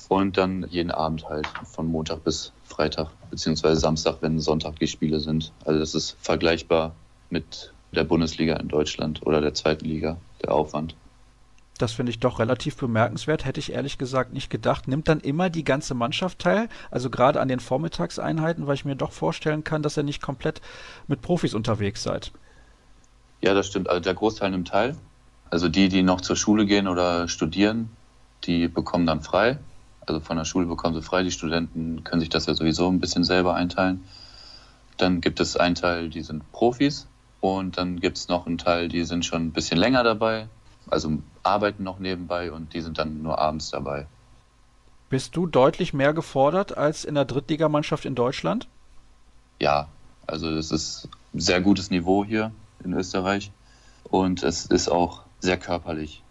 [0.09, 5.21] Und dann jeden Abend halt von Montag bis Freitag, beziehungsweise Samstag, wenn Sonntag die Spiele
[5.21, 5.53] sind.
[5.65, 6.95] Also das ist vergleichbar
[7.31, 10.95] mit der Bundesliga in Deutschland oder der zweiten Liga, der Aufwand.
[11.79, 14.89] Das finde ich doch relativ bemerkenswert, hätte ich ehrlich gesagt nicht gedacht.
[14.89, 18.95] Nimmt dann immer die ganze Mannschaft teil, also gerade an den Vormittagseinheiten, weil ich mir
[18.95, 20.61] doch vorstellen kann, dass ihr nicht komplett
[21.09, 22.33] mit Profis unterwegs seid.
[23.41, 23.89] Ja, das stimmt.
[23.89, 24.97] Also der Großteil nimmt teil.
[25.51, 27.91] Also die, die noch zur Schule gehen oder studieren,
[28.45, 29.59] die bekommen dann frei.
[30.07, 31.23] Also von der Schule bekommen sie frei.
[31.23, 34.05] Die Studenten können sich das ja sowieso ein bisschen selber einteilen.
[34.97, 37.09] Dann gibt es einen Teil, die sind Profis.
[37.41, 40.49] Und dann gibt es noch einen Teil, die sind schon ein bisschen länger dabei.
[40.93, 41.11] Also
[41.43, 44.07] arbeiten noch nebenbei und die sind dann nur abends dabei.
[45.09, 48.69] Bist du deutlich mehr gefordert als in der Drittligamannschaft in Deutschland?
[49.59, 49.89] Ja,
[50.27, 52.53] also es ist ein sehr gutes Niveau hier
[52.85, 53.53] in Österreich
[54.05, 56.23] und es ist auch sehr körperlich.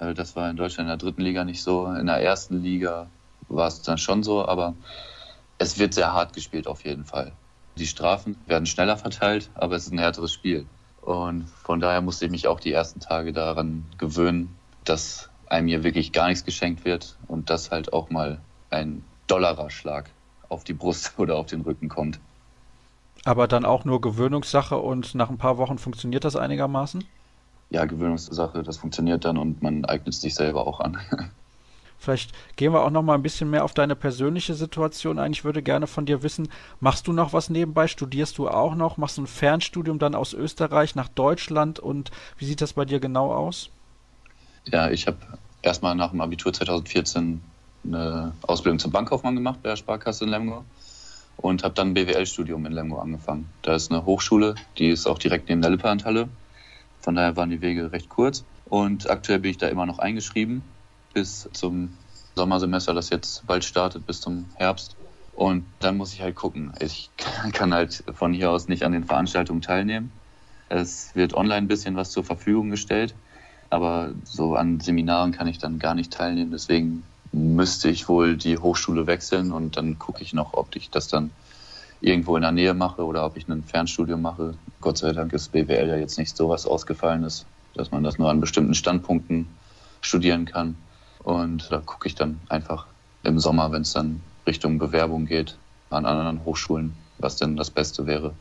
[0.00, 1.86] Also das war in Deutschland in der dritten Liga nicht so.
[1.86, 3.06] In der ersten Liga
[3.48, 4.74] war es dann schon so, aber
[5.58, 7.30] es wird sehr hart gespielt auf jeden Fall.
[7.76, 10.66] Die Strafen werden schneller verteilt, aber es ist ein härteres Spiel.
[11.02, 15.84] Und von daher musste ich mich auch die ersten Tage daran gewöhnen, dass einem hier
[15.84, 18.40] wirklich gar nichts geschenkt wird und dass halt auch mal
[18.70, 20.10] ein Dollarschlag
[20.48, 22.20] auf die Brust oder auf den Rücken kommt.
[23.24, 27.04] Aber dann auch nur Gewöhnungssache und nach ein paar Wochen funktioniert das einigermaßen?
[27.70, 30.98] Ja, Gewöhnungssache, das funktioniert dann und man eignet sich selber auch an.
[31.98, 35.32] Vielleicht gehen wir auch noch mal ein bisschen mehr auf deine persönliche Situation ein.
[35.32, 36.48] Ich würde gerne von dir wissen,
[36.80, 37.88] machst du noch was nebenbei?
[37.88, 38.96] Studierst du auch noch?
[38.96, 41.80] Machst du ein Fernstudium dann aus Österreich nach Deutschland?
[41.80, 43.70] Und wie sieht das bei dir genau aus?
[44.64, 45.18] Ja, ich habe
[45.62, 47.40] erstmal nach dem Abitur 2014
[47.84, 50.64] eine Ausbildung zum Bankkaufmann gemacht bei der Sparkasse in Lemgo
[51.36, 53.48] und habe dann ein BWL-Studium in Lemgo angefangen.
[53.62, 56.28] Da ist eine Hochschule, die ist auch direkt neben der Lippert-Halle.
[57.00, 58.44] Von daher waren die Wege recht kurz.
[58.66, 60.62] Und aktuell bin ich da immer noch eingeschrieben
[61.18, 61.96] bis zum
[62.36, 64.94] Sommersemester, das jetzt bald startet, bis zum Herbst.
[65.34, 66.72] Und dann muss ich halt gucken.
[66.78, 67.10] Ich
[67.52, 70.12] kann halt von hier aus nicht an den Veranstaltungen teilnehmen.
[70.68, 73.16] Es wird online ein bisschen was zur Verfügung gestellt,
[73.68, 76.52] aber so an Seminaren kann ich dann gar nicht teilnehmen.
[76.52, 77.02] Deswegen
[77.32, 81.32] müsste ich wohl die Hochschule wechseln und dann gucke ich noch, ob ich das dann
[82.00, 84.54] irgendwo in der Nähe mache oder ob ich ein Fernstudium mache.
[84.80, 87.44] Gott sei Dank ist BWL ja jetzt nicht so was Ausgefallenes,
[87.74, 89.48] dass man das nur an bestimmten Standpunkten
[90.00, 90.76] studieren kann.
[91.28, 92.86] Und da gucke ich dann einfach
[93.22, 95.58] im Sommer, wenn es dann Richtung Bewerbung geht,
[95.90, 98.32] an anderen Hochschulen, was denn das Beste wäre.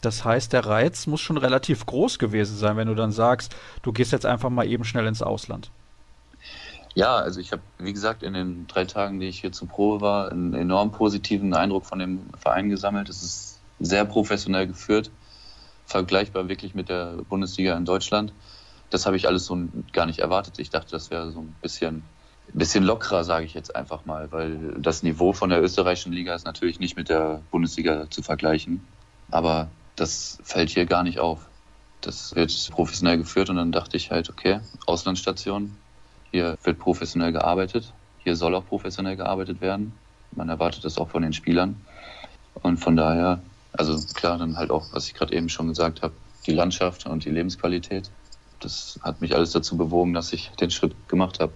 [0.00, 3.92] Das heißt, der Reiz muss schon relativ groß gewesen sein, wenn du dann sagst, du
[3.92, 5.70] gehst jetzt einfach mal eben schnell ins Ausland.
[6.94, 10.00] Ja, also ich habe, wie gesagt, in den drei Tagen, die ich hier zur Probe
[10.00, 13.10] war, einen enorm positiven Eindruck von dem Verein gesammelt.
[13.10, 15.10] Es ist sehr professionell geführt,
[15.84, 18.32] vergleichbar wirklich mit der Bundesliga in Deutschland
[18.92, 19.58] das habe ich alles so
[19.92, 20.58] gar nicht erwartet.
[20.58, 22.02] Ich dachte, das wäre so ein bisschen,
[22.52, 26.44] bisschen lockerer, sage ich jetzt einfach mal, weil das Niveau von der österreichischen Liga ist
[26.44, 28.86] natürlich nicht mit der Bundesliga zu vergleichen.
[29.30, 31.48] Aber das fällt hier gar nicht auf.
[32.02, 35.74] Das wird professionell geführt und dann dachte ich halt, okay, Auslandsstation,
[36.30, 39.92] hier wird professionell gearbeitet, hier soll auch professionell gearbeitet werden.
[40.32, 41.80] Man erwartet das auch von den Spielern.
[42.62, 46.14] Und von daher, also klar, dann halt auch, was ich gerade eben schon gesagt habe,
[46.46, 48.10] die Landschaft und die Lebensqualität
[48.64, 51.52] das hat mich alles dazu bewogen, dass ich den Schritt gemacht habe.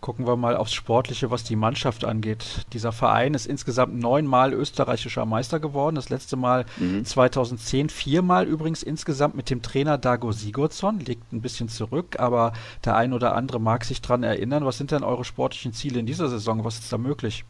[0.00, 2.66] Gucken wir mal aufs Sportliche, was die Mannschaft angeht.
[2.74, 5.96] Dieser Verein ist insgesamt neunmal österreichischer Meister geworden.
[5.96, 7.06] Das letzte Mal mhm.
[7.06, 11.00] 2010, viermal übrigens insgesamt mit dem Trainer Dago Sigurdsson.
[11.00, 12.52] Liegt ein bisschen zurück, aber
[12.84, 14.66] der ein oder andere mag sich daran erinnern.
[14.66, 16.64] Was sind denn eure sportlichen Ziele in dieser Saison?
[16.64, 17.46] Was ist da möglich?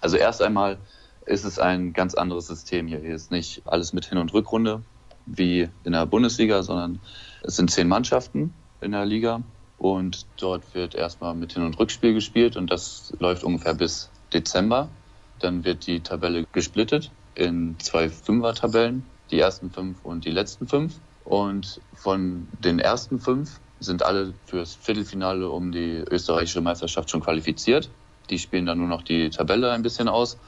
[0.00, 0.78] Also erst einmal
[1.26, 2.98] ist es ein ganz anderes System hier.
[2.98, 4.82] Hier ist nicht alles mit Hin- und Rückrunde
[5.26, 6.98] wie in der Bundesliga, sondern
[7.42, 9.42] es sind zehn Mannschaften in der Liga
[9.78, 14.88] und dort wird erstmal mit Hin- und Rückspiel gespielt und das läuft ungefähr bis Dezember.
[15.38, 20.94] Dann wird die Tabelle gesplittet in zwei Fünfer-Tabellen, die ersten fünf und die letzten fünf.
[21.24, 27.88] Und von den ersten fünf sind alle fürs Viertelfinale um die österreichische Meisterschaft schon qualifiziert.
[28.30, 30.38] Die spielen dann nur noch die Tabelle ein bisschen aus.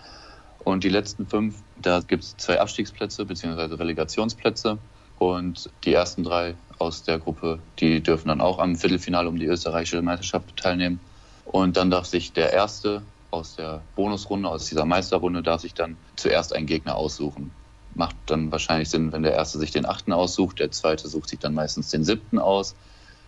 [0.65, 3.75] Und die letzten fünf, da gibt es zwei Abstiegsplätze bzw.
[3.75, 4.79] Relegationsplätze.
[5.21, 9.45] Und die ersten drei aus der Gruppe, die dürfen dann auch am Viertelfinale um die
[9.45, 10.99] österreichische Meisterschaft teilnehmen.
[11.45, 15.99] Und dann darf sich der Erste aus der Bonusrunde, aus dieser Meisterrunde, darf sich dann
[16.17, 17.51] zuerst einen Gegner aussuchen.
[17.95, 21.39] Macht dann wahrscheinlich Sinn, wenn der Erste sich den Achten aussucht, der Zweite sucht sich
[21.39, 22.75] dann meistens den Siebten aus,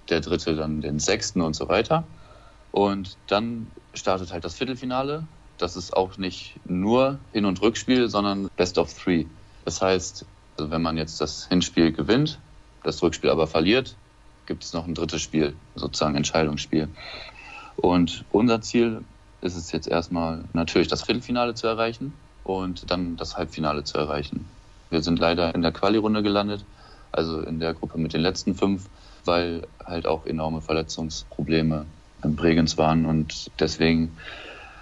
[0.08, 2.04] der Dritte dann den Sechsten und so weiter.
[2.70, 5.26] Und dann startet halt das Viertelfinale.
[5.58, 9.26] Das ist auch nicht nur Hin- und Rückspiel, sondern Best of Three.
[9.66, 10.24] Das heißt,
[10.56, 12.38] also wenn man jetzt das Hinspiel gewinnt,
[12.82, 13.96] das Rückspiel aber verliert,
[14.46, 16.88] gibt es noch ein drittes Spiel, sozusagen Entscheidungsspiel.
[17.76, 19.04] Und unser Ziel
[19.40, 22.12] ist es jetzt erstmal natürlich das Viertelfinale zu erreichen
[22.44, 24.46] und dann das Halbfinale zu erreichen.
[24.90, 26.64] Wir sind leider in der Quali-Runde gelandet
[27.12, 28.88] also in der Gruppe mit den letzten fünf,
[29.24, 31.86] weil halt auch enorme Verletzungsprobleme
[32.24, 34.16] in Bregenz waren und deswegen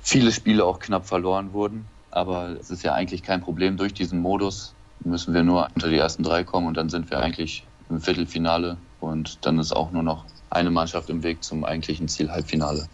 [0.00, 1.86] viele Spiele auch knapp verloren wurden.
[2.10, 3.76] Aber es ist ja eigentlich kein Problem.
[3.76, 4.74] Durch diesen Modus
[5.04, 8.76] müssen wir nur unter die ersten drei kommen und dann sind wir eigentlich im Viertelfinale
[9.00, 12.88] und dann ist auch nur noch eine Mannschaft im Weg zum eigentlichen Ziel Halbfinale.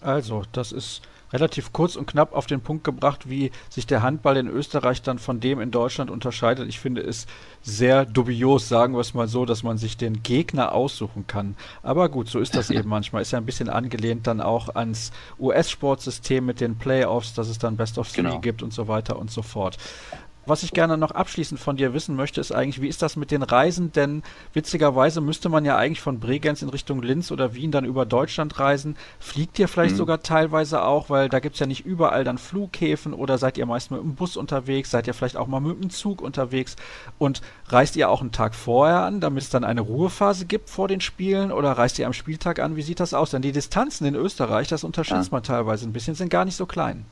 [0.00, 4.36] Also, das ist relativ kurz und knapp auf den Punkt gebracht, wie sich der Handball
[4.36, 6.68] in Österreich dann von dem in Deutschland unterscheidet.
[6.68, 7.26] Ich finde es
[7.62, 11.56] sehr dubios, sagen wir es mal so, dass man sich den Gegner aussuchen kann.
[11.82, 13.22] Aber gut, so ist das eben manchmal.
[13.22, 17.76] Ist ja ein bisschen angelehnt dann auch ans US-Sportsystem mit den Playoffs, dass es dann
[17.76, 18.40] Best of Three genau.
[18.40, 19.78] gibt und so weiter und so fort.
[20.46, 23.30] Was ich gerne noch abschließend von dir wissen möchte, ist eigentlich, wie ist das mit
[23.30, 23.92] den Reisen?
[23.92, 24.22] Denn
[24.54, 28.58] witzigerweise müsste man ja eigentlich von Bregenz in Richtung Linz oder Wien dann über Deutschland
[28.58, 28.96] reisen.
[29.18, 29.98] Fliegt ihr vielleicht mhm.
[29.98, 33.66] sogar teilweise auch, weil da gibt es ja nicht überall dann Flughäfen oder seid ihr
[33.66, 34.90] meist mit dem Bus unterwegs?
[34.90, 36.76] Seid ihr vielleicht auch mal mit dem Zug unterwegs?
[37.18, 40.88] Und reist ihr auch einen Tag vorher an, damit es dann eine Ruhephase gibt vor
[40.88, 42.76] den Spielen oder reist ihr am Spieltag an?
[42.76, 43.30] Wie sieht das aus?
[43.30, 45.36] Denn die Distanzen in Österreich, das unterschätzt ja.
[45.36, 47.04] man teilweise ein bisschen, sind gar nicht so klein.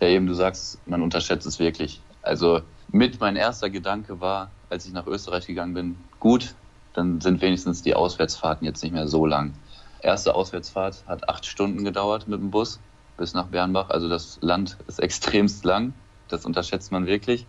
[0.00, 2.00] Ja, eben, du sagst, man unterschätzt es wirklich.
[2.22, 2.60] Also
[2.92, 6.54] mit mein erster Gedanke war, als ich nach Österreich gegangen bin, gut,
[6.92, 9.54] dann sind wenigstens die Auswärtsfahrten jetzt nicht mehr so lang.
[10.02, 12.80] Erste Auswärtsfahrt hat acht Stunden gedauert mit dem Bus
[13.16, 13.90] bis nach Bernbach.
[13.90, 15.92] Also das Land ist extremst lang.
[16.28, 17.46] Das unterschätzt man wirklich.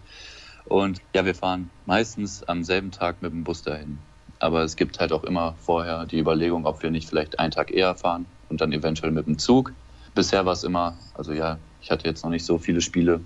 [0.66, 3.98] Und ja, wir fahren meistens am selben Tag mit dem Bus dahin.
[4.40, 7.72] Aber es gibt halt auch immer vorher die Überlegung, ob wir nicht vielleicht einen Tag
[7.72, 9.74] eher fahren und dann eventuell mit dem Zug.
[10.14, 13.22] Bisher war es immer, also ja, ich hatte jetzt noch nicht so viele Spiele,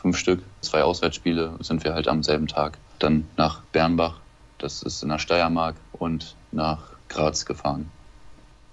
[0.00, 4.20] fünf Stück, zwei Auswärtsspiele, sind wir halt am selben Tag dann nach Bernbach,
[4.58, 6.78] das ist in der Steiermark, und nach
[7.08, 7.90] Graz gefahren.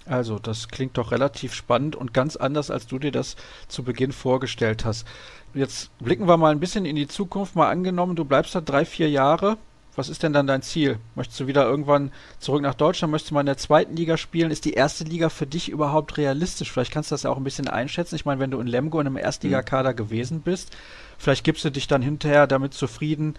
[0.06, 3.36] Also, das klingt doch relativ spannend und ganz anders, als du dir das
[3.68, 5.06] zu Beginn vorgestellt hast.
[5.52, 7.56] Jetzt blicken wir mal ein bisschen in die Zukunft.
[7.56, 9.58] Mal angenommen, du bleibst da drei, vier Jahre.
[9.98, 11.00] Was ist denn dann dein Ziel?
[11.16, 13.10] Möchtest du wieder irgendwann zurück nach Deutschland?
[13.10, 14.52] Möchtest du mal in der zweiten Liga spielen?
[14.52, 16.70] Ist die erste Liga für dich überhaupt realistisch?
[16.70, 18.14] Vielleicht kannst du das ja auch ein bisschen einschätzen.
[18.14, 20.70] Ich meine, wenn du in Lemgo in einem Erstligakader gewesen bist,
[21.18, 23.34] vielleicht gibst du dich dann hinterher damit zufrieden,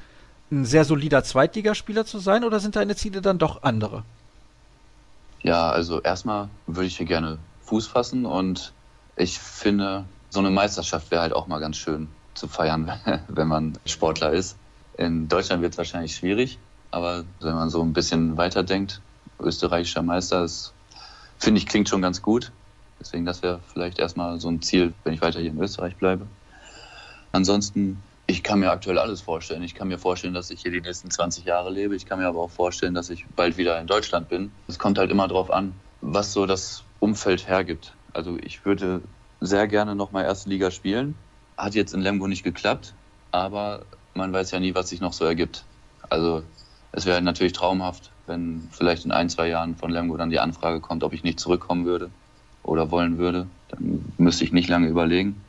[0.51, 4.03] ein sehr solider Zweitligaspieler zu sein oder sind deine Ziele dann doch andere?
[5.41, 8.73] Ja, also erstmal würde ich hier gerne Fuß fassen und
[9.15, 12.91] ich finde, so eine Meisterschaft wäre halt auch mal ganz schön zu feiern,
[13.29, 14.57] wenn man Sportler ist.
[14.99, 16.59] In Deutschland wird es wahrscheinlich schwierig,
[16.91, 18.99] aber wenn man so ein bisschen weiterdenkt,
[19.39, 20.73] österreichischer Meister, das
[21.37, 22.51] finde ich klingt schon ganz gut.
[22.99, 26.27] Deswegen, das wäre vielleicht erstmal so ein Ziel, wenn ich weiter hier in Österreich bleibe.
[27.31, 29.63] Ansonsten, ich kann mir aktuell alles vorstellen.
[29.63, 31.95] Ich kann mir vorstellen, dass ich hier die nächsten 20 Jahre lebe.
[31.95, 34.51] Ich kann mir aber auch vorstellen, dass ich bald wieder in Deutschland bin.
[34.67, 37.93] Es kommt halt immer darauf an, was so das Umfeld hergibt.
[38.11, 39.01] Also ich würde
[39.39, 41.15] sehr gerne nochmal erste Liga spielen.
[41.55, 42.93] Hat jetzt in Lemgo nicht geklappt,
[43.31, 43.85] aber
[44.19, 45.63] man weiß ja nie, was sich noch so ergibt.
[46.09, 46.43] Also
[46.91, 50.79] es wäre natürlich traumhaft, wenn vielleicht in ein, zwei Jahren von Lemgo dann die Anfrage
[50.79, 52.11] kommt, ob ich nicht zurückkommen würde
[52.63, 53.47] oder wollen würde.
[53.69, 55.41] Dann müsste ich nicht lange überlegen.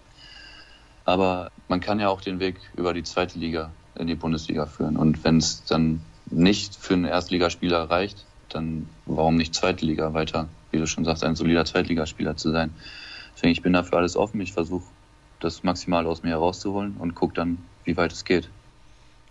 [1.04, 4.96] Aber man kann ja auch den Weg über die zweite Liga in die Bundesliga führen.
[4.96, 10.48] Und wenn es dann nicht für einen Erstligaspieler reicht, dann warum nicht zweite Liga weiter,
[10.70, 12.74] wie du schon sagst, ein solider Zweitligaspieler zu sein.
[13.34, 14.40] Deswegen, ich bin dafür alles offen.
[14.40, 14.84] Ich versuche
[15.40, 18.50] das maximal aus mir herauszuholen und gucke dann, wie weit es geht.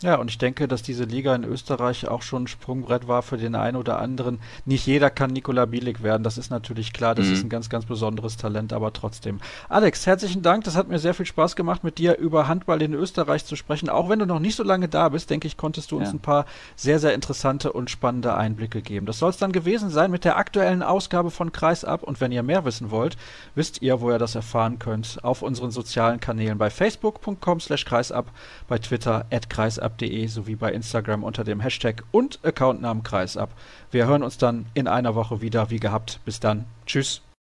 [0.02, 3.38] Ja, und ich denke, dass diese Liga in Österreich auch schon ein Sprungbrett war für
[3.38, 4.39] den einen oder anderen.
[4.64, 7.34] Nicht jeder kann Nikola Bielik werden, das ist natürlich klar, das mhm.
[7.34, 9.39] ist ein ganz, ganz besonderes Talent, aber trotzdem.
[9.68, 12.93] Alex, herzlichen Dank, das hat mir sehr viel Spaß gemacht, mit dir über Handball in
[12.93, 13.89] Österreich zu sprechen.
[13.89, 16.14] Auch wenn du noch nicht so lange da bist, denke ich, konntest du uns ja.
[16.14, 16.45] ein paar
[16.78, 19.06] sehr, sehr interessante und spannende Einblicke geben.
[19.06, 22.04] Das soll es dann gewesen sein mit der aktuellen Ausgabe von Kreisab.
[22.04, 23.18] Und wenn ihr mehr wissen wollt,
[23.54, 28.32] wisst ihr, wo ihr das erfahren könnt, auf unseren sozialen Kanälen bei facebook.com slash kreisab,
[28.70, 33.49] bei Twitter at kreisab kreisab.de sowie bei Instagram unter dem Hashtag und Accountnamen Kreisab.
[33.91, 36.19] Wir hören uns dann in einer Woche wieder, wie gehabt.
[36.25, 36.65] Bis dann.
[36.85, 37.21] Tschüss.